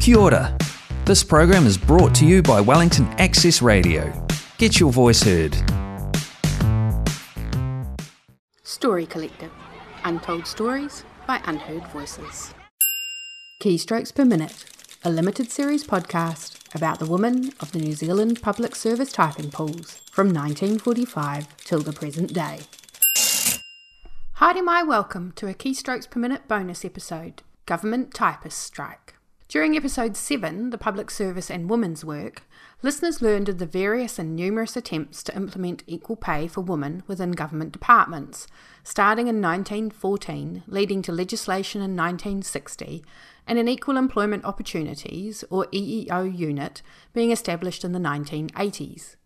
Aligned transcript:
Kia 0.00 0.16
ora. 0.16 0.56
This 1.06 1.24
program 1.24 1.66
is 1.66 1.76
brought 1.76 2.14
to 2.16 2.24
you 2.24 2.40
by 2.40 2.60
Wellington 2.60 3.06
Access 3.18 3.60
Radio. 3.60 4.12
Get 4.56 4.78
your 4.78 4.92
voice 4.92 5.22
heard. 5.22 5.56
Story 8.62 9.06
Collective 9.06 9.50
Untold 10.04 10.46
Stories 10.46 11.04
by 11.26 11.40
Unheard 11.46 11.84
Voices. 11.88 12.54
Keystrokes 13.60 14.14
Per 14.14 14.24
Minute, 14.24 14.64
a 15.02 15.10
limited 15.10 15.50
series 15.50 15.84
podcast 15.84 16.74
about 16.76 17.00
the 17.00 17.06
women 17.06 17.52
of 17.58 17.72
the 17.72 17.80
New 17.80 17.92
Zealand 17.92 18.40
Public 18.40 18.76
Service 18.76 19.10
typing 19.10 19.50
pools 19.50 20.00
from 20.12 20.28
1945 20.28 21.56
till 21.56 21.80
the 21.80 21.92
present 21.92 22.32
day. 22.32 22.60
Haere 24.36 24.62
mai 24.62 24.84
welcome 24.84 25.32
to 25.32 25.48
a 25.48 25.54
Keystrokes 25.54 26.08
Per 26.08 26.20
Minute 26.20 26.46
bonus 26.46 26.84
episode 26.84 27.42
Government 27.66 28.14
Typist 28.14 28.58
Strike. 28.60 29.17
During 29.48 29.74
episode 29.78 30.14
7, 30.14 30.68
The 30.68 30.76
Public 30.76 31.10
Service 31.10 31.50
and 31.50 31.70
Women's 31.70 32.04
Work, 32.04 32.42
listeners 32.82 33.22
learned 33.22 33.48
of 33.48 33.56
the 33.56 33.64
various 33.64 34.18
and 34.18 34.36
numerous 34.36 34.76
attempts 34.76 35.22
to 35.22 35.34
implement 35.34 35.82
equal 35.86 36.16
pay 36.16 36.46
for 36.46 36.60
women 36.60 37.02
within 37.06 37.32
government 37.32 37.72
departments, 37.72 38.46
starting 38.84 39.26
in 39.26 39.40
1914, 39.40 40.64
leading 40.66 41.00
to 41.00 41.12
legislation 41.12 41.80
in 41.80 41.96
1960, 41.96 43.02
and 43.46 43.58
an 43.58 43.68
Equal 43.68 43.96
Employment 43.96 44.44
Opportunities, 44.44 45.42
or 45.48 45.64
EEO 45.72 46.36
unit, 46.38 46.82
being 47.14 47.30
established 47.30 47.86
in 47.86 47.92
the 47.92 47.98
1980s. 47.98 49.16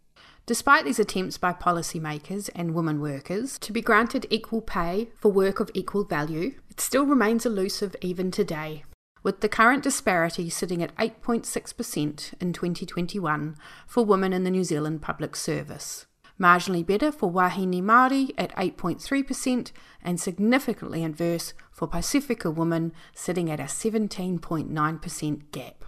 Despite 0.46 0.84
these 0.84 1.00
attempts 1.00 1.36
by 1.36 1.52
policymakers 1.52 2.48
and 2.54 2.76
women 2.76 3.00
workers 3.00 3.58
to 3.58 3.72
be 3.72 3.80
granted 3.80 4.28
equal 4.30 4.60
pay 4.60 5.08
for 5.16 5.32
work 5.32 5.58
of 5.58 5.72
equal 5.74 6.04
value, 6.04 6.54
it 6.70 6.80
still 6.80 7.06
remains 7.06 7.44
elusive 7.44 7.96
even 8.02 8.30
today, 8.30 8.84
with 9.22 9.40
the 9.40 9.48
current 9.48 9.82
disparity 9.82 10.50
sitting 10.50 10.82
at 10.82 10.94
8.6% 10.96 12.34
in 12.40 12.52
2021 12.52 13.56
for 13.86 14.04
women 14.04 14.32
in 14.32 14.44
the 14.44 14.50
New 14.50 14.64
Zealand 14.64 15.02
public 15.02 15.36
service. 15.36 16.06
Marginally 16.40 16.84
better 16.84 17.12
for 17.12 17.30
Wahine 17.30 17.82
Māori 17.82 18.30
at 18.36 18.54
8.3% 18.56 19.70
and 20.02 20.20
significantly 20.20 21.04
adverse 21.04 21.54
for 21.70 21.86
Pasifika 21.86 22.52
women 22.52 22.92
sitting 23.14 23.50
at 23.50 23.60
a 23.60 23.64
17.9% 23.64 25.50
gap. 25.52 25.84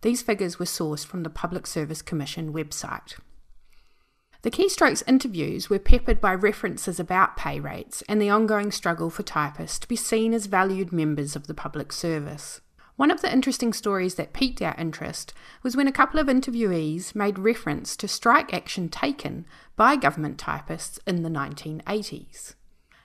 These 0.00 0.22
figures 0.22 0.58
were 0.58 0.66
sourced 0.66 1.06
from 1.06 1.22
the 1.22 1.30
Public 1.30 1.66
Service 1.66 2.02
Commission 2.02 2.52
website. 2.52 3.18
The 4.42 4.52
Keystrokes 4.52 5.02
interviews 5.08 5.68
were 5.68 5.80
peppered 5.80 6.20
by 6.20 6.32
references 6.32 7.00
about 7.00 7.36
pay 7.36 7.58
rates 7.58 8.04
and 8.08 8.22
the 8.22 8.30
ongoing 8.30 8.70
struggle 8.70 9.10
for 9.10 9.24
typists 9.24 9.80
to 9.80 9.88
be 9.88 9.96
seen 9.96 10.32
as 10.32 10.46
valued 10.46 10.92
members 10.92 11.34
of 11.34 11.48
the 11.48 11.54
public 11.54 11.92
service. 11.92 12.60
One 12.94 13.10
of 13.10 13.20
the 13.20 13.32
interesting 13.32 13.72
stories 13.72 14.14
that 14.14 14.32
piqued 14.32 14.62
our 14.62 14.76
interest 14.78 15.34
was 15.64 15.76
when 15.76 15.88
a 15.88 15.92
couple 15.92 16.20
of 16.20 16.28
interviewees 16.28 17.16
made 17.16 17.36
reference 17.36 17.96
to 17.96 18.06
strike 18.06 18.54
action 18.54 18.88
taken 18.88 19.44
by 19.74 19.96
government 19.96 20.38
typists 20.38 21.00
in 21.04 21.24
the 21.24 21.28
1980s. 21.28 22.54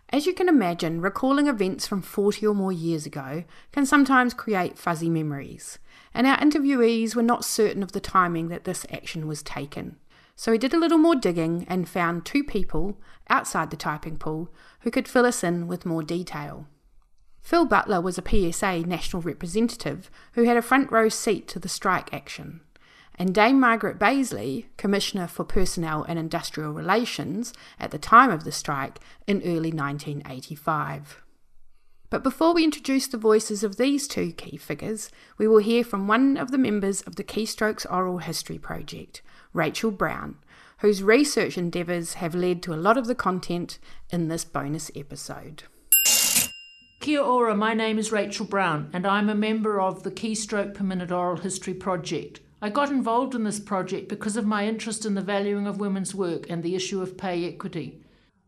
As 0.10 0.28
you 0.28 0.36
can 0.36 0.48
imagine, 0.48 1.02
recalling 1.02 1.48
events 1.48 1.88
from 1.88 2.04
40 2.04 2.46
or 2.46 2.54
more 2.54 2.72
years 2.72 3.08
ago 3.08 3.44
can 3.72 3.88
sometimes 3.88 4.36
create 4.36 4.78
fuzzy 4.78 5.10
memories, 5.10 5.80
and 6.14 6.28
our 6.28 6.38
interviewees 6.38 7.16
were 7.16 7.24
not 7.24 7.44
certain 7.44 7.82
of 7.82 7.94
the 7.94 8.00
timing 8.00 8.50
that 8.50 8.66
this 8.66 8.86
action 8.92 9.28
was 9.28 9.42
taken. 9.42 9.98
So 10.36 10.52
we 10.52 10.58
did 10.58 10.74
a 10.74 10.80
little 10.80 10.98
more 10.98 11.16
digging 11.16 11.66
and 11.70 11.88
found 11.88 12.26
two 12.26 12.44
people 12.44 12.98
outside 13.30 13.70
the 13.70 13.78
typing 13.78 14.18
pool 14.18 14.50
who 14.82 14.92
could 14.92 15.08
fill 15.08 15.26
us 15.26 15.44
in 15.44 15.68
with 15.68 15.86
more 15.86 16.04
detail. 16.04 16.68
Phil 17.42 17.66
Butler 17.66 18.00
was 18.00 18.18
a 18.18 18.52
PSA 18.52 18.80
national 18.88 19.22
representative 19.22 20.10
who 20.34 20.44
had 20.44 20.58
a 20.58 20.62
front 20.62 20.92
row 20.92 21.10
seat 21.10 21.48
to 21.50 21.60
the 21.60 21.70
strike 21.70 22.14
action. 22.14 22.62
And 23.16 23.36
Dame 23.36 23.60
Margaret 23.60 24.00
Bazley, 24.00 24.66
Commissioner 24.78 25.28
for 25.28 25.44
Personnel 25.44 26.04
and 26.04 26.18
Industrial 26.18 26.72
Relations 26.72 27.54
at 27.80 27.92
the 27.92 28.00
time 28.00 28.32
of 28.32 28.44
the 28.44 28.52
strike 28.52 29.00
in 29.28 29.42
early 29.42 29.72
1985. 29.72 31.22
But 32.10 32.24
before 32.24 32.54
we 32.54 32.64
introduce 32.64 33.08
the 33.08 33.18
voices 33.18 33.64
of 33.64 33.78
these 33.78 34.08
two 34.08 34.32
key 34.32 34.56
figures, 34.56 35.10
we 35.38 35.48
will 35.48 35.58
hear 35.58 35.84
from 35.84 36.08
one 36.08 36.38
of 36.38 36.52
the 36.52 36.58
members 36.58 37.02
of 37.02 37.18
the 37.18 37.24
Keystrokes 37.24 37.86
Oral 37.92 38.20
History 38.20 38.58
Project, 38.58 39.22
Rachel 39.54 39.92
Brown, 39.92 40.36
whose 40.80 41.04
research 41.04 41.58
endeavours 41.58 42.16
have 42.16 42.34
led 42.34 42.64
to 42.64 42.74
a 42.74 42.76
lot 42.76 42.98
of 42.98 43.08
the 43.08 43.16
content 43.16 43.80
in 44.10 44.28
this 44.28 44.44
bonus 44.44 44.92
episode. 44.96 45.64
Kia 47.00 47.22
ora, 47.22 47.56
my 47.56 47.74
name 47.74 48.00
is 48.00 48.12
Rachel 48.12 48.46
Brown, 48.46 48.90
and 48.94 49.06
I'm 49.06 49.30
a 49.30 49.36
member 49.36 49.80
of 49.80 50.04
the 50.04 50.12
Keystroke 50.12 50.74
Per 50.74 50.84
Minute 50.84 51.12
Oral 51.12 51.38
History 51.38 51.74
Project. 51.74 52.40
I 52.62 52.70
got 52.70 52.90
involved 52.90 53.36
in 53.36 53.44
this 53.44 53.60
project 53.60 54.08
because 54.08 54.38
of 54.38 54.46
my 54.46 54.66
interest 54.66 55.06
in 55.06 55.14
the 55.14 55.22
valuing 55.22 55.68
of 55.68 55.80
women's 55.80 56.16
work 56.16 56.50
and 56.50 56.64
the 56.64 56.76
issue 56.76 57.02
of 57.02 57.18
pay 57.18 57.46
equity. 57.46 58.00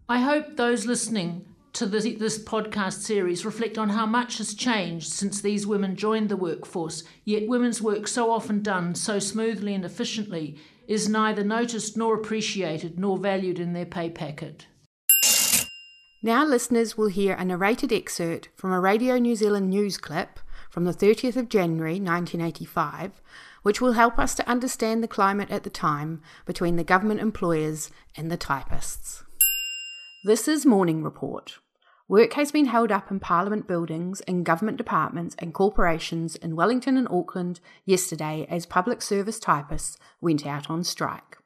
I 0.07 0.21
hope 0.21 0.55
those 0.55 0.85
listening 0.85 1.45
to 1.73 1.85
this, 1.85 2.05
this 2.17 2.41
podcast 2.41 3.01
series 3.01 3.45
reflect 3.45 3.77
on 3.77 3.89
how 3.89 4.05
much 4.05 4.37
has 4.37 4.53
changed 4.53 5.11
since 5.11 5.41
these 5.41 5.67
women 5.67 5.97
joined 5.97 6.29
the 6.29 6.37
workforce, 6.37 7.03
yet 7.25 7.49
women's 7.49 7.81
work 7.81 8.07
so 8.07 8.31
often 8.31 8.63
done 8.63 8.95
so 8.95 9.19
smoothly 9.19 9.75
and 9.75 9.83
efficiently 9.83 10.57
is 10.87 11.09
neither 11.09 11.43
noticed 11.43 11.97
nor 11.97 12.15
appreciated 12.15 12.99
nor 12.99 13.17
valued 13.17 13.59
in 13.59 13.73
their 13.73 13.85
pay 13.85 14.09
packet. 14.09 14.67
Now, 16.21 16.43
listeners 16.43 16.97
will 16.97 17.09
hear 17.09 17.35
a 17.35 17.45
narrated 17.45 17.91
excerpt 17.91 18.49
from 18.55 18.71
a 18.71 18.79
Radio 18.79 19.17
New 19.17 19.35
Zealand 19.35 19.69
news 19.69 19.97
clip 19.97 20.39
from 20.69 20.85
the 20.85 20.93
30th 20.93 21.35
of 21.35 21.49
January 21.49 21.99
1985, 21.99 23.21
which 23.61 23.79
will 23.79 23.93
help 23.93 24.17
us 24.17 24.33
to 24.35 24.49
understand 24.49 25.03
the 25.03 25.07
climate 25.07 25.51
at 25.51 25.63
the 25.63 25.69
time 25.69 26.21
between 26.45 26.75
the 26.75 26.83
government 26.83 27.19
employers 27.19 27.91
and 28.17 28.31
the 28.31 28.37
typists. 28.37 29.23
This 30.23 30.47
is 30.47 30.65
Morning 30.65 31.03
Report. 31.03 31.59
Work 32.07 32.33
has 32.33 32.51
been 32.51 32.67
held 32.67 32.91
up 32.91 33.09
in 33.09 33.19
Parliament 33.19 33.67
buildings, 33.67 34.21
in 34.21 34.43
government 34.43 34.77
departments 34.77 35.35
and 35.39 35.55
corporations 35.55 36.35
in 36.35 36.55
Wellington 36.55 36.97
and 36.97 37.07
Auckland 37.09 37.59
yesterday 37.83 38.45
as 38.47 38.67
public 38.67 39.01
service 39.01 39.39
typists 39.39 39.97
went 40.21 40.45
out 40.45 40.69
on 40.69 40.83
strike. 40.83 41.37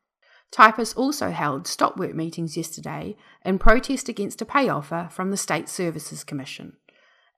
Typists 0.52 0.96
also 0.96 1.30
held 1.30 1.66
stop 1.66 1.96
work 1.96 2.14
meetings 2.14 2.58
yesterday 2.58 3.16
in 3.46 3.58
protest 3.58 4.09
against 4.09 4.42
a 4.42 4.46
pay 4.46 4.68
offer 4.68 5.08
from 5.12 5.31
the 5.31 5.38
State 5.38 5.69
Services 5.69 6.25
Commission. 6.25 6.74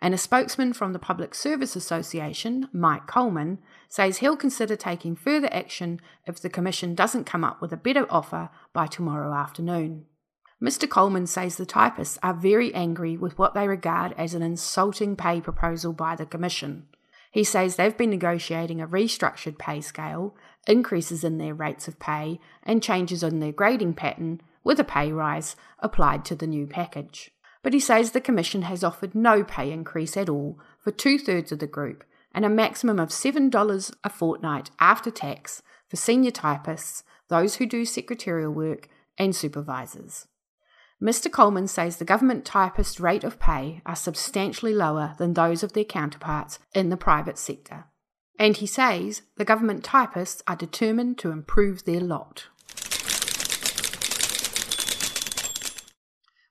And 0.01 0.15
a 0.15 0.17
spokesman 0.17 0.73
from 0.73 0.93
the 0.93 0.97
Public 0.97 1.35
Service 1.35 1.75
Association, 1.75 2.69
Mike 2.73 3.05
Coleman, 3.05 3.59
says 3.87 4.17
he'll 4.17 4.35
consider 4.35 4.75
taking 4.75 5.15
further 5.15 5.49
action 5.51 6.01
if 6.25 6.39
the 6.39 6.49
Commission 6.49 6.95
doesn't 6.95 7.25
come 7.25 7.43
up 7.43 7.61
with 7.61 7.71
a 7.71 7.77
better 7.77 8.11
offer 8.11 8.49
by 8.73 8.87
tomorrow 8.87 9.31
afternoon. 9.31 10.07
Mr. 10.61 10.87
Coleman 10.87 11.25
says 11.25 11.55
the 11.55 11.65
typists 11.65 12.19
are 12.21 12.33
very 12.33 12.71
angry 12.75 13.17
with 13.17 13.37
what 13.37 13.55
they 13.55 13.67
regard 13.67 14.13
as 14.17 14.35
an 14.35 14.43
insulting 14.43 15.15
pay 15.15 15.41
proposal 15.41 15.91
by 15.91 16.15
the 16.15 16.25
Commission. 16.25 16.85
He 17.31 17.43
says 17.43 17.75
they've 17.75 17.97
been 17.97 18.11
negotiating 18.11 18.79
a 18.79 18.87
restructured 18.87 19.57
pay 19.57 19.81
scale, 19.81 20.35
increases 20.67 21.23
in 21.23 21.39
their 21.39 21.55
rates 21.55 21.87
of 21.87 21.97
pay, 21.97 22.39
and 22.61 22.83
changes 22.83 23.23
in 23.23 23.39
their 23.39 23.51
grading 23.51 23.95
pattern, 23.95 24.41
with 24.63 24.79
a 24.79 24.83
pay 24.83 25.11
rise 25.11 25.55
applied 25.79 26.25
to 26.25 26.35
the 26.35 26.45
new 26.45 26.67
package. 26.67 27.31
But 27.63 27.73
he 27.73 27.79
says 27.79 28.11
the 28.11 28.21
Commission 28.21 28.63
has 28.63 28.83
offered 28.83 29.15
no 29.15 29.43
pay 29.43 29.71
increase 29.71 30.15
at 30.15 30.29
all 30.29 30.59
for 30.77 30.91
two 30.91 31.17
thirds 31.17 31.51
of 31.51 31.59
the 31.59 31.67
group 31.67 32.03
and 32.33 32.45
a 32.45 32.49
maximum 32.49 32.99
of 32.99 33.09
$7 33.09 33.93
a 34.03 34.09
fortnight 34.09 34.69
after 34.79 35.09
tax 35.09 35.61
for 35.89 35.97
senior 35.97 36.31
typists, 36.31 37.03
those 37.29 37.55
who 37.55 37.65
do 37.65 37.83
secretarial 37.83 38.53
work, 38.53 38.87
and 39.17 39.35
supervisors. 39.35 40.27
Mr. 41.01 41.31
Coleman 41.31 41.67
says 41.67 41.97
the 41.97 42.05
government 42.05 42.45
typist 42.45 42.99
rate 42.99 43.23
of 43.23 43.39
pay 43.39 43.81
are 43.87 43.95
substantially 43.95 44.73
lower 44.73 45.15
than 45.17 45.33
those 45.33 45.63
of 45.63 45.73
their 45.73 45.83
counterparts 45.83 46.59
in 46.75 46.89
the 46.89 46.97
private 46.97 47.39
sector. 47.39 47.85
And 48.37 48.57
he 48.57 48.67
says 48.67 49.23
the 49.35 49.45
government 49.45 49.83
typists 49.83 50.43
are 50.47 50.55
determined 50.55 51.17
to 51.19 51.31
improve 51.31 51.85
their 51.85 52.01
lot. 52.01 52.47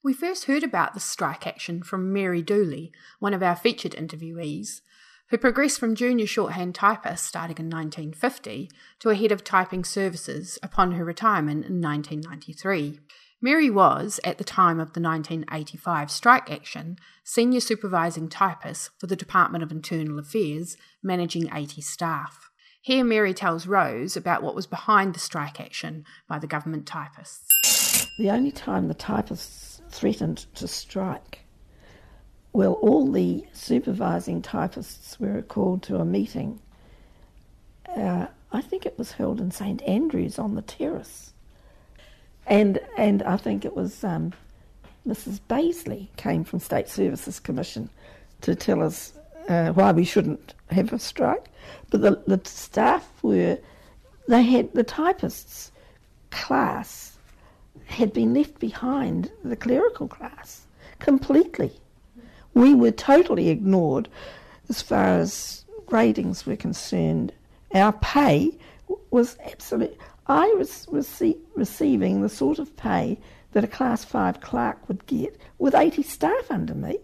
We 0.03 0.13
first 0.15 0.47
heard 0.47 0.65
about 0.65 0.95
the 0.95 1.01
strike 1.01 1.47
action 1.47 1.85
from 1.85 2.13
Mary 2.13 2.43
Dooley, 2.43 2.91
one 3.21 3.35
of 3.35 3.45
our 3.45 3.55
featured 3.55 3.93
interviewees, 3.93 4.81
who 5.29 5.39
progressed 5.39 5.79
from 5.79 5.95
junior 5.95 6.27
shorthand 6.27 6.75
typist 6.75 7.25
starting 7.25 7.59
in 7.59 7.67
1950 7.67 8.69
to 8.99 9.11
a 9.11 9.15
head 9.15 9.31
of 9.31 9.45
typing 9.45 9.85
services 9.85 10.59
upon 10.61 10.93
her 10.93 11.05
retirement 11.05 11.67
in 11.67 11.81
1993. 11.81 12.99
Mary 13.41 13.71
was, 13.71 14.21
at 14.25 14.39
the 14.39 14.45
time 14.45 14.79
of 14.79 14.93
the 14.93 15.01
1985 15.01 16.11
strike 16.11 16.51
action, 16.51 16.97
senior 17.25 17.61
supervising 17.61 18.29
typist 18.29 18.91
for 18.99 19.07
the 19.07 19.17
Department 19.17 19.65
of 19.65 19.71
Internal 19.71 20.19
Affairs, 20.19 20.77
managing 21.03 21.49
80 21.53 21.81
staff. 21.81 22.51
Here, 22.83 23.05
Mary 23.05 23.35
tells 23.35 23.67
Rose 23.67 24.17
about 24.17 24.43
what 24.43 24.55
was 24.55 24.67
behind 24.67 25.15
the 25.15 25.21
strike 25.21 25.61
action 25.61 26.05
by 26.29 26.39
the 26.39 26.47
government 26.47 26.87
typists. 26.87 28.07
The 28.19 28.31
only 28.31 28.53
time 28.53 28.89
the 28.89 28.95
typists 28.95 29.81
threatened 29.91 30.47
to 30.55 30.69
strike, 30.69 31.41
well, 32.53 32.73
all 32.75 33.11
the 33.11 33.47
supervising 33.53 34.43
typists 34.43 35.19
were 35.21 35.43
called 35.43 35.83
to 35.85 35.97
a 35.97 36.05
meeting 36.05 36.61
uh, 37.97 38.27
I 38.53 38.61
think 38.61 38.87
it 38.87 38.99
was 38.99 39.13
held 39.13 39.41
in 39.41 39.51
St 39.51 39.83
Andrews 39.83 40.39
on 40.39 40.55
the 40.55 40.63
terrace, 40.63 41.33
and 42.51 42.81
and 42.99 43.23
I 43.23 43.37
think 43.39 43.65
it 43.65 43.75
was 43.75 44.05
um, 44.05 44.33
Mrs 45.07 45.41
Bazley 45.49 46.09
came 46.17 46.45
from 46.45 46.59
State 46.59 46.89
Services 46.89 47.41
Commission 47.41 47.89
to 48.43 48.55
tell 48.55 48.83
us 48.83 49.15
uh, 49.49 49.71
why 49.71 49.93
we 49.93 50.05
shouldn't 50.05 50.55
have 50.71 50.93
a 50.93 50.99
strike, 50.99 51.47
but 51.91 52.03
the, 52.03 52.23
the 52.27 52.41
staff 52.45 53.09
were 53.23 53.59
they 54.29 54.43
had 54.43 54.75
the 54.75 54.85
typists 54.85 55.73
class 56.31 57.17
had 57.87 58.13
been 58.13 58.35
left 58.35 58.59
behind 58.59 59.31
the 59.45 59.57
clerical 59.57 60.09
class 60.09 60.67
completely. 60.99 61.73
We 62.55 62.75
were 62.75 62.93
totally 62.93 63.49
ignored 63.49 64.09
as 64.69 64.83
far 64.83 65.19
as 65.19 65.65
ratings 65.89 66.47
were 66.47 66.57
concerned. 66.57 67.33
Our 67.75 67.93
pay 67.93 68.59
was 69.11 69.37
absolutely. 69.45 69.99
I 70.31 70.55
was 70.57 70.87
rece- 70.93 71.41
receiving 71.57 72.23
the 72.23 72.29
sort 72.29 72.61
of 72.61 72.77
pay 72.77 73.19
that 73.51 73.65
a 73.65 73.67
class 73.67 74.05
five 74.05 74.41
clerk 74.41 74.87
would 74.87 75.05
get 75.07 75.37
with 75.59 75.75
80 75.75 76.05
staff 76.05 76.53
under 76.53 76.73
me. 76.73 76.99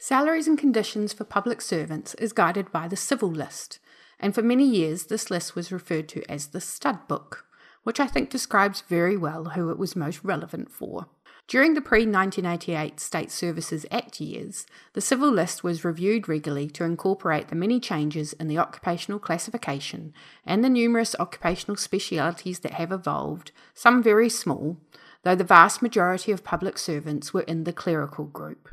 Salaries 0.00 0.48
and 0.48 0.58
conditions 0.58 1.12
for 1.12 1.22
public 1.22 1.60
servants 1.60 2.14
is 2.14 2.32
guided 2.32 2.72
by 2.72 2.88
the 2.88 2.96
Civil 2.96 3.30
List, 3.30 3.78
and 4.18 4.34
for 4.34 4.42
many 4.42 4.64
years 4.64 5.04
this 5.04 5.30
list 5.30 5.54
was 5.54 5.70
referred 5.70 6.08
to 6.08 6.28
as 6.28 6.48
the 6.48 6.60
Stud 6.60 7.06
Book, 7.06 7.44
which 7.84 8.00
I 8.00 8.08
think 8.08 8.28
describes 8.28 8.80
very 8.88 9.16
well 9.16 9.50
who 9.50 9.70
it 9.70 9.78
was 9.78 9.94
most 9.94 10.24
relevant 10.24 10.72
for. 10.72 11.06
During 11.50 11.74
the 11.74 11.80
pre 11.80 12.06
1988 12.06 13.00
State 13.00 13.28
Services 13.32 13.84
Act 13.90 14.20
years, 14.20 14.66
the 14.92 15.00
Civil 15.00 15.32
List 15.32 15.64
was 15.64 15.84
reviewed 15.84 16.28
regularly 16.28 16.70
to 16.70 16.84
incorporate 16.84 17.48
the 17.48 17.56
many 17.56 17.80
changes 17.80 18.32
in 18.34 18.46
the 18.46 18.58
occupational 18.58 19.18
classification 19.18 20.14
and 20.46 20.62
the 20.62 20.68
numerous 20.68 21.16
occupational 21.18 21.76
specialities 21.76 22.60
that 22.60 22.74
have 22.74 22.92
evolved, 22.92 23.50
some 23.74 24.00
very 24.00 24.28
small, 24.28 24.76
though 25.24 25.34
the 25.34 25.42
vast 25.42 25.82
majority 25.82 26.30
of 26.30 26.44
public 26.44 26.78
servants 26.78 27.34
were 27.34 27.40
in 27.40 27.64
the 27.64 27.72
clerical 27.72 28.26
group. 28.26 28.68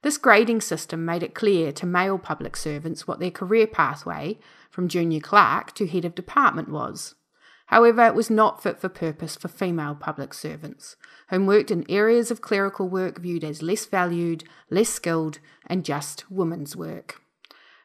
This 0.00 0.16
grading 0.16 0.62
system 0.62 1.04
made 1.04 1.22
it 1.22 1.34
clear 1.34 1.72
to 1.72 1.84
male 1.84 2.16
public 2.16 2.56
servants 2.56 3.06
what 3.06 3.20
their 3.20 3.30
career 3.30 3.66
pathway 3.66 4.38
from 4.70 4.88
junior 4.88 5.20
clerk 5.20 5.74
to 5.74 5.86
head 5.86 6.06
of 6.06 6.14
department 6.14 6.70
was. 6.70 7.16
However, 7.72 8.04
it 8.04 8.14
was 8.14 8.28
not 8.28 8.62
fit 8.62 8.78
for 8.78 8.90
purpose 8.90 9.34
for 9.34 9.48
female 9.48 9.94
public 9.94 10.34
servants, 10.34 10.94
whom 11.30 11.46
worked 11.46 11.70
in 11.70 11.90
areas 11.90 12.30
of 12.30 12.42
clerical 12.42 12.86
work 12.86 13.18
viewed 13.18 13.42
as 13.42 13.62
less 13.62 13.86
valued, 13.86 14.44
less 14.68 14.90
skilled, 14.90 15.38
and 15.66 15.82
just 15.82 16.30
women's 16.30 16.76
work. 16.76 17.22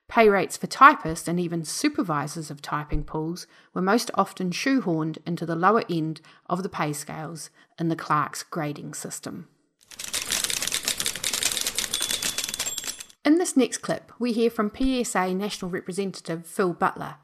Pay 0.10 0.28
rates 0.28 0.58
for 0.58 0.68
typists 0.68 1.30
and 1.30 1.40
even 1.40 1.64
supervisors 1.64 2.52
of 2.52 2.62
typing 2.62 3.06
pools 3.06 3.48
were 3.74 3.82
most 3.82 4.12
often 4.16 4.52
shoehorned 4.52 5.20
into 5.26 5.46
the 5.46 5.56
lower 5.56 5.86
end 5.90 6.20
of 6.50 6.64
the 6.64 6.70
pay 6.70 6.92
scales 6.92 7.50
in 7.80 7.88
the 7.88 7.96
clerk's 7.96 8.44
grading 8.44 8.94
system. 8.94 9.48
In 13.24 13.38
this 13.38 13.56
next 13.56 13.78
clip, 13.78 14.12
we 14.20 14.34
hear 14.34 14.50
from 14.50 14.70
PSA 14.70 15.34
National 15.34 15.72
Representative 15.72 16.46
Phil 16.46 16.74
Butler, 16.74 17.16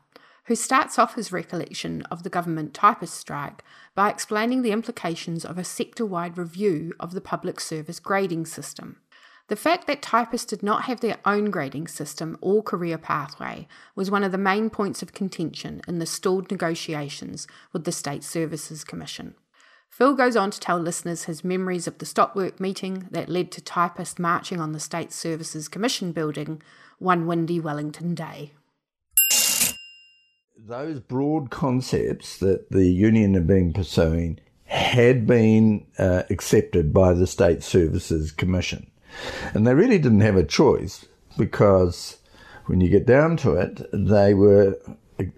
who 0.46 0.56
starts 0.56 1.00
off 1.00 1.16
his 1.16 1.32
recollection 1.32 2.02
of 2.04 2.24
the 2.24 2.30
government 2.30 2.74
typist 2.74 3.14
strike 3.14 3.64
by 3.96 4.10
explaining 4.10 4.62
the 4.62 4.72
implications 4.72 5.46
of 5.46 5.58
a 5.58 5.64
sector 5.64 6.06
wide 6.06 6.38
review 6.38 6.94
of 7.00 7.14
the 7.14 7.22
public 7.22 7.60
service 7.60 8.00
grading 8.00 8.46
system. 8.46 8.98
The 9.48 9.56
fact 9.56 9.88
that 9.88 10.02
typists 10.02 10.48
did 10.48 10.64
not 10.64 10.84
have 10.84 11.02
their 11.02 11.18
own 11.26 11.52
grading 11.52 11.88
system 11.88 12.38
or 12.42 12.64
career 12.64 12.98
pathway 12.98 13.68
was 13.96 14.10
one 14.10 14.24
of 14.24 14.32
the 14.32 14.38
main 14.38 14.70
points 14.70 15.02
of 15.02 15.14
contention 15.14 15.82
in 15.88 16.00
the 16.00 16.06
stalled 16.06 16.50
negotiations 16.50 17.46
with 17.72 17.84
the 17.84 17.92
State 17.92 18.24
Services 18.24 18.84
Commission. 18.84 19.36
Phil 19.90 20.16
goes 20.16 20.36
on 20.36 20.50
to 20.50 20.60
tell 20.60 20.80
listeners 20.80 21.26
his 21.26 21.44
memories 21.44 21.88
of 21.88 22.00
the 22.00 22.06
stop 22.06 22.36
work 22.36 22.60
meeting 22.60 23.08
that 23.12 23.30
led 23.30 23.52
to 23.52 23.62
typists 23.62 24.18
marching 24.18 24.60
on 24.60 24.72
the 24.72 24.80
State 24.80 25.14
Services 25.14 25.68
Commission 25.68 26.12
building 26.14 26.62
one 26.98 27.28
windy 27.28 27.60
Wellington 27.60 28.16
day 28.16 28.54
those 30.58 31.00
broad 31.00 31.50
concepts 31.50 32.38
that 32.38 32.70
the 32.70 32.86
union 32.86 33.34
had 33.34 33.48
been 33.48 33.74
pursuing 33.74 34.40
had 34.66 35.28
been 35.28 35.86
uh, 35.98 36.24
accepted 36.30 36.94
by 36.94 37.14
the 37.14 37.28
State 37.28 37.64
Services 37.64 38.32
Commission. 38.32 38.90
And 39.54 39.68
they 39.68 39.74
really 39.74 40.00
didn't 40.00 40.22
have 40.22 40.36
a 40.36 40.44
choice 40.44 41.06
because 41.38 42.18
when 42.66 42.82
you 42.82 42.90
get 42.90 43.06
down 43.06 43.38
to 43.38 43.54
it, 43.54 43.86
they 43.92 44.34
were 44.34 44.78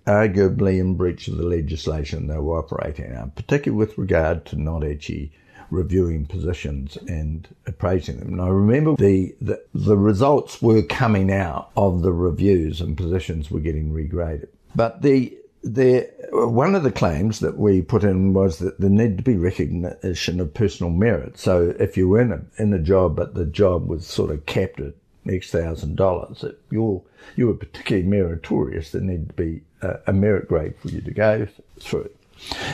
arguably 0.05 0.79
in 0.79 0.95
breach 0.95 1.27
of 1.27 1.37
the 1.37 1.43
legislation 1.43 2.27
they 2.27 2.37
were 2.37 2.59
operating 2.59 3.15
on, 3.15 3.31
particularly 3.31 3.77
with 3.77 3.97
regard 3.97 4.45
to 4.45 4.61
not 4.61 4.85
actually 4.85 5.31
reviewing 5.71 6.25
positions 6.25 6.97
and 7.07 7.47
appraising 7.65 8.19
them. 8.19 8.33
And 8.33 8.41
I 8.41 8.47
remember 8.47 8.95
the, 8.95 9.35
the, 9.41 9.61
the 9.73 9.97
results 9.97 10.61
were 10.61 10.83
coming 10.83 11.31
out 11.31 11.71
of 11.75 12.03
the 12.03 12.13
reviews 12.13 12.79
and 12.79 12.95
positions 12.95 13.49
were 13.49 13.59
getting 13.59 13.91
regraded. 13.91 14.49
But 14.75 15.01
the 15.01 15.37
the 15.63 16.07
one 16.31 16.75
of 16.75 16.83
the 16.83 16.91
claims 16.91 17.39
that 17.39 17.57
we 17.57 17.81
put 17.81 18.03
in 18.03 18.33
was 18.33 18.59
that 18.59 18.79
there 18.79 18.89
needed 18.89 19.17
to 19.17 19.23
be 19.23 19.35
recognition 19.35 20.39
of 20.39 20.53
personal 20.53 20.91
merit. 20.91 21.39
So 21.39 21.73
if 21.79 21.97
you 21.97 22.07
were 22.07 22.21
in 22.21 22.31
a, 22.31 22.41
in 22.61 22.73
a 22.73 22.79
job, 22.79 23.15
but 23.15 23.33
the 23.33 23.45
job 23.45 23.87
was 23.87 24.05
sort 24.05 24.31
of 24.31 24.45
capped 24.45 24.79
at 24.79 24.93
X 25.27 25.49
thousand 25.49 25.95
dollars, 25.95 26.45
you're 26.69 27.01
you 27.35 27.47
were 27.47 27.55
particularly 27.55 28.07
meritorious. 28.07 28.91
There 28.91 29.01
needed 29.01 29.29
to 29.29 29.33
be 29.33 29.61
a, 29.81 29.99
a, 30.07 30.13
merit 30.13 30.47
grade 30.47 30.75
for 30.77 30.89
you 30.89 31.01
to 31.01 31.11
go 31.11 31.47
through. 31.79 32.11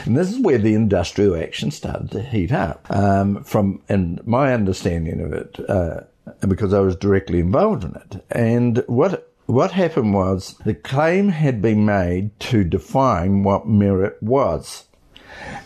And 0.04 0.16
this 0.16 0.30
is 0.30 0.38
where 0.38 0.58
the 0.58 0.74
industrial 0.74 1.36
action 1.36 1.70
started 1.70 2.10
to 2.10 2.22
heat 2.22 2.52
up. 2.52 2.86
Um, 2.90 3.42
from 3.44 3.80
and 3.88 4.24
my 4.26 4.52
understanding 4.52 5.20
of 5.20 5.32
it, 5.32 5.58
uh, 5.68 6.00
because 6.46 6.74
I 6.74 6.80
was 6.80 6.96
directly 6.96 7.38
involved 7.38 7.84
in 7.84 7.94
it, 7.94 8.24
and 8.30 8.84
what 8.86 9.31
what 9.46 9.72
happened 9.72 10.14
was 10.14 10.54
the 10.64 10.74
claim 10.74 11.28
had 11.28 11.60
been 11.60 11.84
made 11.84 12.38
to 12.40 12.64
define 12.64 13.42
what 13.42 13.66
merit 13.66 14.16
was. 14.22 14.84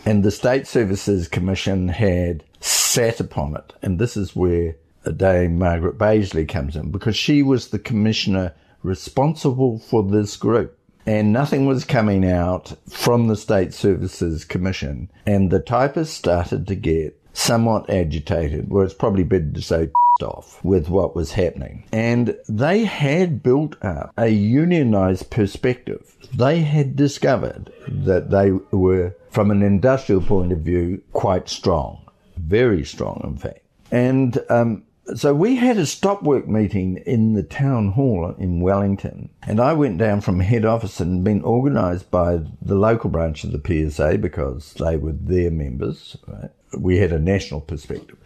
And 0.05 0.23
the 0.23 0.31
State 0.31 0.67
Services 0.67 1.27
Commission 1.27 1.89
had 1.89 2.43
sat 2.59 3.19
upon 3.19 3.55
it. 3.55 3.73
And 3.81 3.99
this 3.99 4.17
is 4.17 4.35
where 4.35 4.75
the 5.03 5.11
Dame 5.11 5.59
Margaret 5.59 5.97
Bazley 5.97 6.47
comes 6.47 6.75
in 6.75 6.91
because 6.91 7.15
she 7.15 7.43
was 7.43 7.67
the 7.67 7.79
commissioner 7.79 8.53
responsible 8.83 9.79
for 9.79 10.03
this 10.03 10.35
group. 10.37 10.77
And 11.05 11.31
nothing 11.31 11.65
was 11.65 11.85
coming 11.85 12.29
out 12.29 12.75
from 12.89 13.27
the 13.27 13.37
State 13.37 13.73
Services 13.73 14.43
Commission. 14.43 15.09
And 15.25 15.51
the 15.51 15.59
typists 15.59 16.15
started 16.15 16.67
to 16.67 16.75
get 16.75 17.17
somewhat 17.31 17.89
agitated. 17.89 18.69
Well, 18.69 18.83
it's 18.83 18.93
probably 18.93 19.23
better 19.23 19.51
to 19.51 19.61
say 19.61 19.89
off 20.23 20.63
with 20.63 20.89
what 20.89 21.15
was 21.15 21.31
happening. 21.33 21.85
And 21.91 22.37
they 22.47 22.85
had 22.85 23.43
built 23.43 23.75
up 23.83 24.13
a 24.17 24.29
unionized 24.29 25.29
perspective. 25.29 26.15
They 26.33 26.61
had 26.61 26.95
discovered 26.95 27.71
that 27.87 28.29
they 28.31 28.51
were, 28.51 29.15
from 29.29 29.51
an 29.51 29.61
industrial 29.61 30.21
point 30.21 30.51
of 30.51 30.59
view, 30.59 31.01
quite 31.13 31.49
strong. 31.49 32.01
Very 32.37 32.83
strong, 32.83 33.21
in 33.23 33.37
fact. 33.37 33.61
And 33.91 34.37
um, 34.49 34.83
so 35.15 35.33
we 35.33 35.55
had 35.55 35.77
a 35.77 35.85
stop 35.85 36.23
work 36.23 36.47
meeting 36.47 36.97
in 37.05 37.33
the 37.33 37.43
town 37.43 37.91
hall 37.91 38.35
in 38.37 38.61
Wellington, 38.61 39.29
and 39.43 39.59
I 39.59 39.73
went 39.73 39.97
down 39.97 40.21
from 40.21 40.39
head 40.39 40.65
office 40.65 40.99
and 40.99 41.23
been 41.23 41.43
organised 41.43 42.11
by 42.11 42.41
the 42.61 42.75
local 42.75 43.09
branch 43.09 43.43
of 43.43 43.51
the 43.51 43.89
PSA 43.89 44.17
because 44.17 44.73
they 44.73 44.97
were 44.97 45.13
their 45.13 45.51
members. 45.51 46.17
Right? 46.27 46.51
We 46.77 46.97
had 46.97 47.13
a 47.13 47.19
national 47.19 47.61
perspective, 47.61 48.17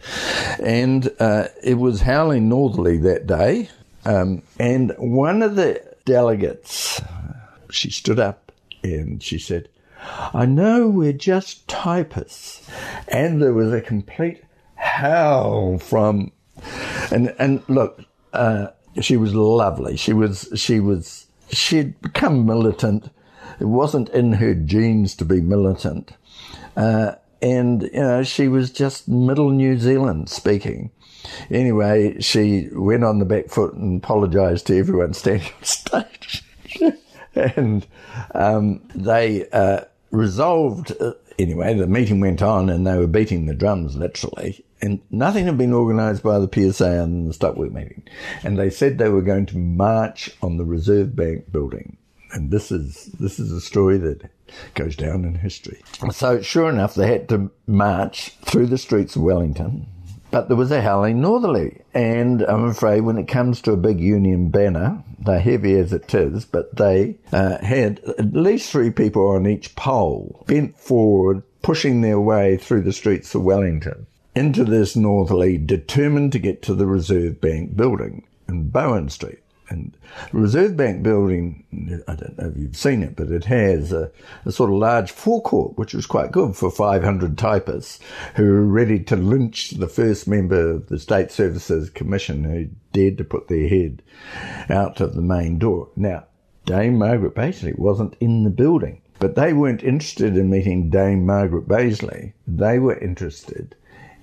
and 0.60 1.10
uh, 1.20 1.48
it 1.62 1.74
was 1.74 2.02
howling 2.02 2.48
northerly 2.48 2.98
that 2.98 3.26
day. 3.26 3.68
Um, 4.04 4.42
and 4.58 4.92
one 4.98 5.42
of 5.42 5.54
the 5.54 5.80
delegates, 6.04 7.00
she 7.70 7.90
stood 7.90 8.18
up 8.18 8.50
and 8.82 9.22
she 9.22 9.38
said, 9.38 9.68
"I 10.34 10.46
know 10.46 10.88
we're 10.88 11.12
just 11.12 11.68
typists," 11.68 12.68
and 13.06 13.40
there 13.40 13.54
was 13.54 13.72
a 13.72 13.80
complete 13.80 14.42
howl 14.74 15.78
from 15.78 16.32
and 17.10 17.34
and 17.38 17.62
look, 17.68 18.04
uh, 18.32 18.68
she 19.00 19.16
was 19.16 19.34
lovely. 19.34 19.96
She 19.96 20.12
was 20.12 20.48
she 20.54 20.80
was 20.80 21.26
she'd 21.50 22.00
become 22.00 22.46
militant. 22.46 23.10
It 23.60 23.66
wasn't 23.66 24.08
in 24.10 24.34
her 24.34 24.54
genes 24.54 25.14
to 25.16 25.24
be 25.24 25.40
militant, 25.40 26.12
uh, 26.76 27.12
and 27.40 27.82
you 27.82 28.00
know 28.00 28.22
she 28.22 28.48
was 28.48 28.70
just 28.70 29.08
middle 29.08 29.50
New 29.50 29.78
Zealand 29.78 30.28
speaking. 30.28 30.90
Anyway, 31.50 32.20
she 32.20 32.68
went 32.72 33.04
on 33.04 33.20
the 33.20 33.24
back 33.24 33.48
foot 33.48 33.74
and 33.74 34.02
apologised 34.02 34.66
to 34.66 34.78
everyone 34.78 35.14
standing 35.14 35.52
on 35.58 35.64
stage, 35.64 36.44
and 37.34 37.86
um, 38.34 38.80
they 38.94 39.48
uh, 39.50 39.82
resolved. 40.10 40.92
Uh, 41.00 41.12
anyway, 41.38 41.74
the 41.74 41.86
meeting 41.86 42.20
went 42.20 42.42
on, 42.42 42.68
and 42.68 42.86
they 42.86 42.98
were 42.98 43.06
beating 43.06 43.46
the 43.46 43.54
drums 43.54 43.94
literally 43.96 44.64
and 44.82 45.00
nothing 45.10 45.46
had 45.46 45.56
been 45.56 45.72
organised 45.72 46.24
by 46.24 46.40
the 46.40 46.50
PSA 46.52 47.02
and 47.02 47.28
the 47.28 47.32
Stockwork 47.32 47.72
meeting. 47.72 48.02
And 48.42 48.58
they 48.58 48.68
said 48.68 48.98
they 48.98 49.08
were 49.08 49.22
going 49.22 49.46
to 49.46 49.56
march 49.56 50.28
on 50.42 50.56
the 50.56 50.64
Reserve 50.64 51.14
Bank 51.14 51.50
building. 51.52 51.96
And 52.32 52.50
this 52.50 52.72
is 52.72 53.06
this 53.20 53.38
is 53.38 53.52
a 53.52 53.60
story 53.60 53.98
that 53.98 54.28
goes 54.74 54.96
down 54.96 55.24
in 55.24 55.36
history. 55.36 55.82
So 56.10 56.42
sure 56.42 56.68
enough, 56.68 56.94
they 56.94 57.06
had 57.06 57.28
to 57.28 57.50
march 57.66 58.30
through 58.44 58.66
the 58.66 58.78
streets 58.78 59.14
of 59.16 59.22
Wellington. 59.22 59.86
But 60.30 60.48
there 60.48 60.56
was 60.56 60.70
a 60.70 60.80
howling 60.80 61.20
northerly, 61.20 61.82
and 61.92 62.40
I'm 62.40 62.64
afraid 62.64 63.02
when 63.02 63.18
it 63.18 63.28
comes 63.28 63.60
to 63.62 63.72
a 63.72 63.76
big 63.76 64.00
Union 64.00 64.48
banner, 64.48 65.04
they're 65.18 65.38
heavy 65.38 65.74
as 65.74 65.92
it 65.92 66.14
is, 66.14 66.46
but 66.46 66.74
they 66.74 67.18
uh, 67.32 67.58
had 67.58 68.00
at 68.18 68.32
least 68.32 68.72
three 68.72 68.90
people 68.90 69.28
on 69.28 69.46
each 69.46 69.76
pole 69.76 70.42
bent 70.48 70.78
forward, 70.78 71.42
pushing 71.60 72.00
their 72.00 72.18
way 72.18 72.56
through 72.56 72.80
the 72.80 72.94
streets 72.94 73.34
of 73.34 73.42
Wellington 73.42 74.06
into 74.34 74.64
this 74.64 74.96
northerly, 74.96 75.58
determined 75.58 76.32
to 76.32 76.38
get 76.38 76.62
to 76.62 76.74
the 76.74 76.86
Reserve 76.86 77.40
Bank 77.40 77.76
building 77.76 78.26
in 78.48 78.68
Bowen 78.68 79.08
Street. 79.08 79.38
And 79.68 79.96
the 80.32 80.38
Reserve 80.38 80.76
Bank 80.76 81.02
building, 81.02 81.64
I 82.06 82.14
don't 82.14 82.38
know 82.38 82.48
if 82.48 82.56
you've 82.56 82.76
seen 82.76 83.02
it, 83.02 83.16
but 83.16 83.30
it 83.30 83.46
has 83.46 83.90
a, 83.90 84.10
a, 84.44 84.52
sort 84.52 84.68
of 84.68 84.76
large 84.76 85.10
forecourt, 85.10 85.78
which 85.78 85.94
was 85.94 86.04
quite 86.04 86.30
good 86.30 86.54
for 86.56 86.70
500 86.70 87.38
typists 87.38 87.98
who 88.34 88.44
were 88.44 88.66
ready 88.66 89.02
to 89.04 89.16
lynch 89.16 89.70
the 89.70 89.88
first 89.88 90.28
member 90.28 90.72
of 90.72 90.88
the 90.88 90.98
State 90.98 91.30
Services 91.30 91.88
Commission 91.88 92.44
who 92.44 92.68
dared 92.92 93.16
to 93.18 93.24
put 93.24 93.48
their 93.48 93.68
head 93.68 94.02
out 94.68 95.00
of 95.00 95.14
the 95.14 95.22
main 95.22 95.58
door. 95.58 95.88
Now, 95.96 96.24
Dame 96.66 96.98
Margaret 96.98 97.34
Bazley 97.34 97.78
wasn't 97.78 98.16
in 98.20 98.44
the 98.44 98.50
building, 98.50 99.00
but 99.18 99.36
they 99.36 99.52
weren't 99.52 99.82
interested 99.82 100.36
in 100.36 100.50
meeting 100.50 100.90
Dame 100.90 101.24
Margaret 101.24 101.66
Bazley. 101.66 102.34
They 102.46 102.78
were 102.78 102.98
interested 102.98 103.74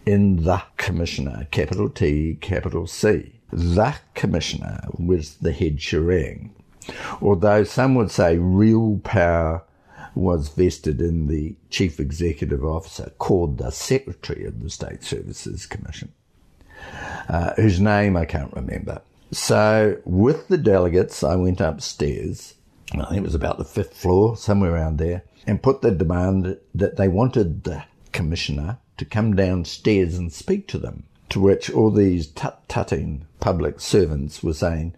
in 0.09 0.43
the 0.43 0.59
Commissioner, 0.77 1.47
capital 1.51 1.87
T, 1.87 2.35
capital 2.41 2.87
C. 2.87 3.31
The 3.53 3.95
Commissioner 4.15 4.81
was 4.97 5.35
the 5.35 5.51
head 5.51 5.77
shirang. 5.77 6.49
Although 7.21 7.63
some 7.63 7.93
would 7.93 8.09
say 8.09 8.39
real 8.39 8.99
power 9.03 9.63
was 10.15 10.49
vested 10.49 10.99
in 10.99 11.27
the 11.27 11.55
Chief 11.69 11.99
Executive 11.99 12.65
Officer, 12.65 13.11
called 13.19 13.59
the 13.59 13.69
Secretary 13.69 14.45
of 14.45 14.63
the 14.63 14.71
State 14.71 15.03
Services 15.03 15.67
Commission, 15.67 16.11
uh, 17.27 17.53
whose 17.53 17.79
name 17.79 18.17
I 18.17 18.25
can't 18.25 18.53
remember. 18.53 19.03
So, 19.31 19.97
with 20.05 20.47
the 20.47 20.57
delegates, 20.57 21.23
I 21.23 21.35
went 21.35 21.61
upstairs, 21.61 22.55
I 22.93 23.05
think 23.05 23.17
it 23.17 23.23
was 23.23 23.35
about 23.35 23.59
the 23.59 23.63
fifth 23.63 23.93
floor, 23.93 24.35
somewhere 24.35 24.73
around 24.73 24.97
there, 24.97 25.21
and 25.45 25.61
put 25.61 25.83
the 25.83 25.91
demand 25.91 26.57
that 26.73 26.97
they 26.97 27.07
wanted 27.07 27.63
the 27.63 27.83
Commissioner 28.11 28.79
to 28.99 29.05
come 29.05 29.35
downstairs 29.35 30.17
and 30.17 30.31
speak 30.31 30.67
to 30.67 30.77
them. 30.77 31.03
To 31.29 31.39
which 31.39 31.71
all 31.71 31.89
these 31.89 32.27
tut-tutting 32.27 33.25
public 33.39 33.79
servants 33.79 34.43
were 34.43 34.53
saying, 34.53 34.93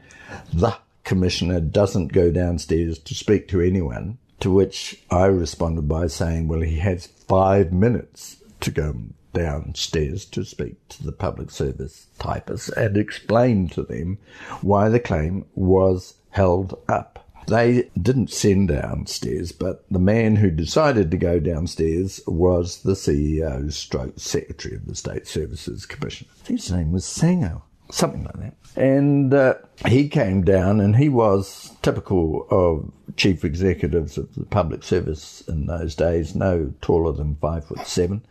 the 0.51 0.75
commissioner 1.03 1.59
doesn't 1.59 2.13
go 2.13 2.31
downstairs 2.31 2.97
to 2.99 3.13
speak 3.13 3.47
to 3.49 3.61
anyone. 3.61 4.17
To 4.39 4.51
which 4.51 5.03
I 5.11 5.25
responded 5.25 5.87
by 5.87 6.07
saying, 6.07 6.47
well, 6.47 6.61
he 6.61 6.77
has 6.77 7.05
five 7.05 7.71
minutes 7.71 8.37
to 8.61 8.71
go 8.71 8.95
downstairs 9.33 10.25
to 10.25 10.43
speak 10.43 10.75
to 10.89 11.03
the 11.03 11.11
public 11.11 11.51
service 11.51 12.07
typists 12.17 12.69
and 12.69 12.97
explain 12.97 13.69
to 13.69 13.83
them 13.83 14.17
why 14.61 14.89
the 14.89 14.99
claim 14.99 15.45
was 15.53 16.15
held 16.31 16.79
up. 16.89 17.20
They 17.47 17.89
didn't 17.99 18.31
send 18.31 18.69
downstairs, 18.69 19.51
but 19.51 19.83
the 19.89 19.99
man 19.99 20.35
who 20.35 20.51
decided 20.51 21.11
to 21.11 21.17
go 21.17 21.39
downstairs 21.39 22.21
was 22.27 22.83
the 22.83 22.93
CEO 22.93 23.71
stroke 23.71 24.19
secretary 24.19 24.75
of 24.75 24.85
the 24.85 24.95
State 24.95 25.27
Services 25.27 25.85
Commission. 25.85 26.27
I 26.31 26.45
think 26.45 26.59
his 26.59 26.71
name 26.71 26.91
was 26.91 27.05
Sango, 27.05 27.61
something 27.89 28.23
like 28.23 28.39
that. 28.39 28.55
And 28.75 29.33
uh, 29.33 29.55
he 29.87 30.07
came 30.07 30.43
down 30.43 30.79
and 30.79 30.95
he 30.95 31.09
was 31.09 31.71
typical 31.81 32.47
of 32.49 32.91
chief 33.17 33.43
executives 33.43 34.17
of 34.17 34.33
the 34.35 34.45
public 34.45 34.83
service 34.83 35.41
in 35.47 35.65
those 35.65 35.95
days, 35.95 36.35
no 36.35 36.73
taller 36.81 37.11
than 37.11 37.35
five 37.35 37.65
foot 37.65 37.85
seven. 37.85 38.21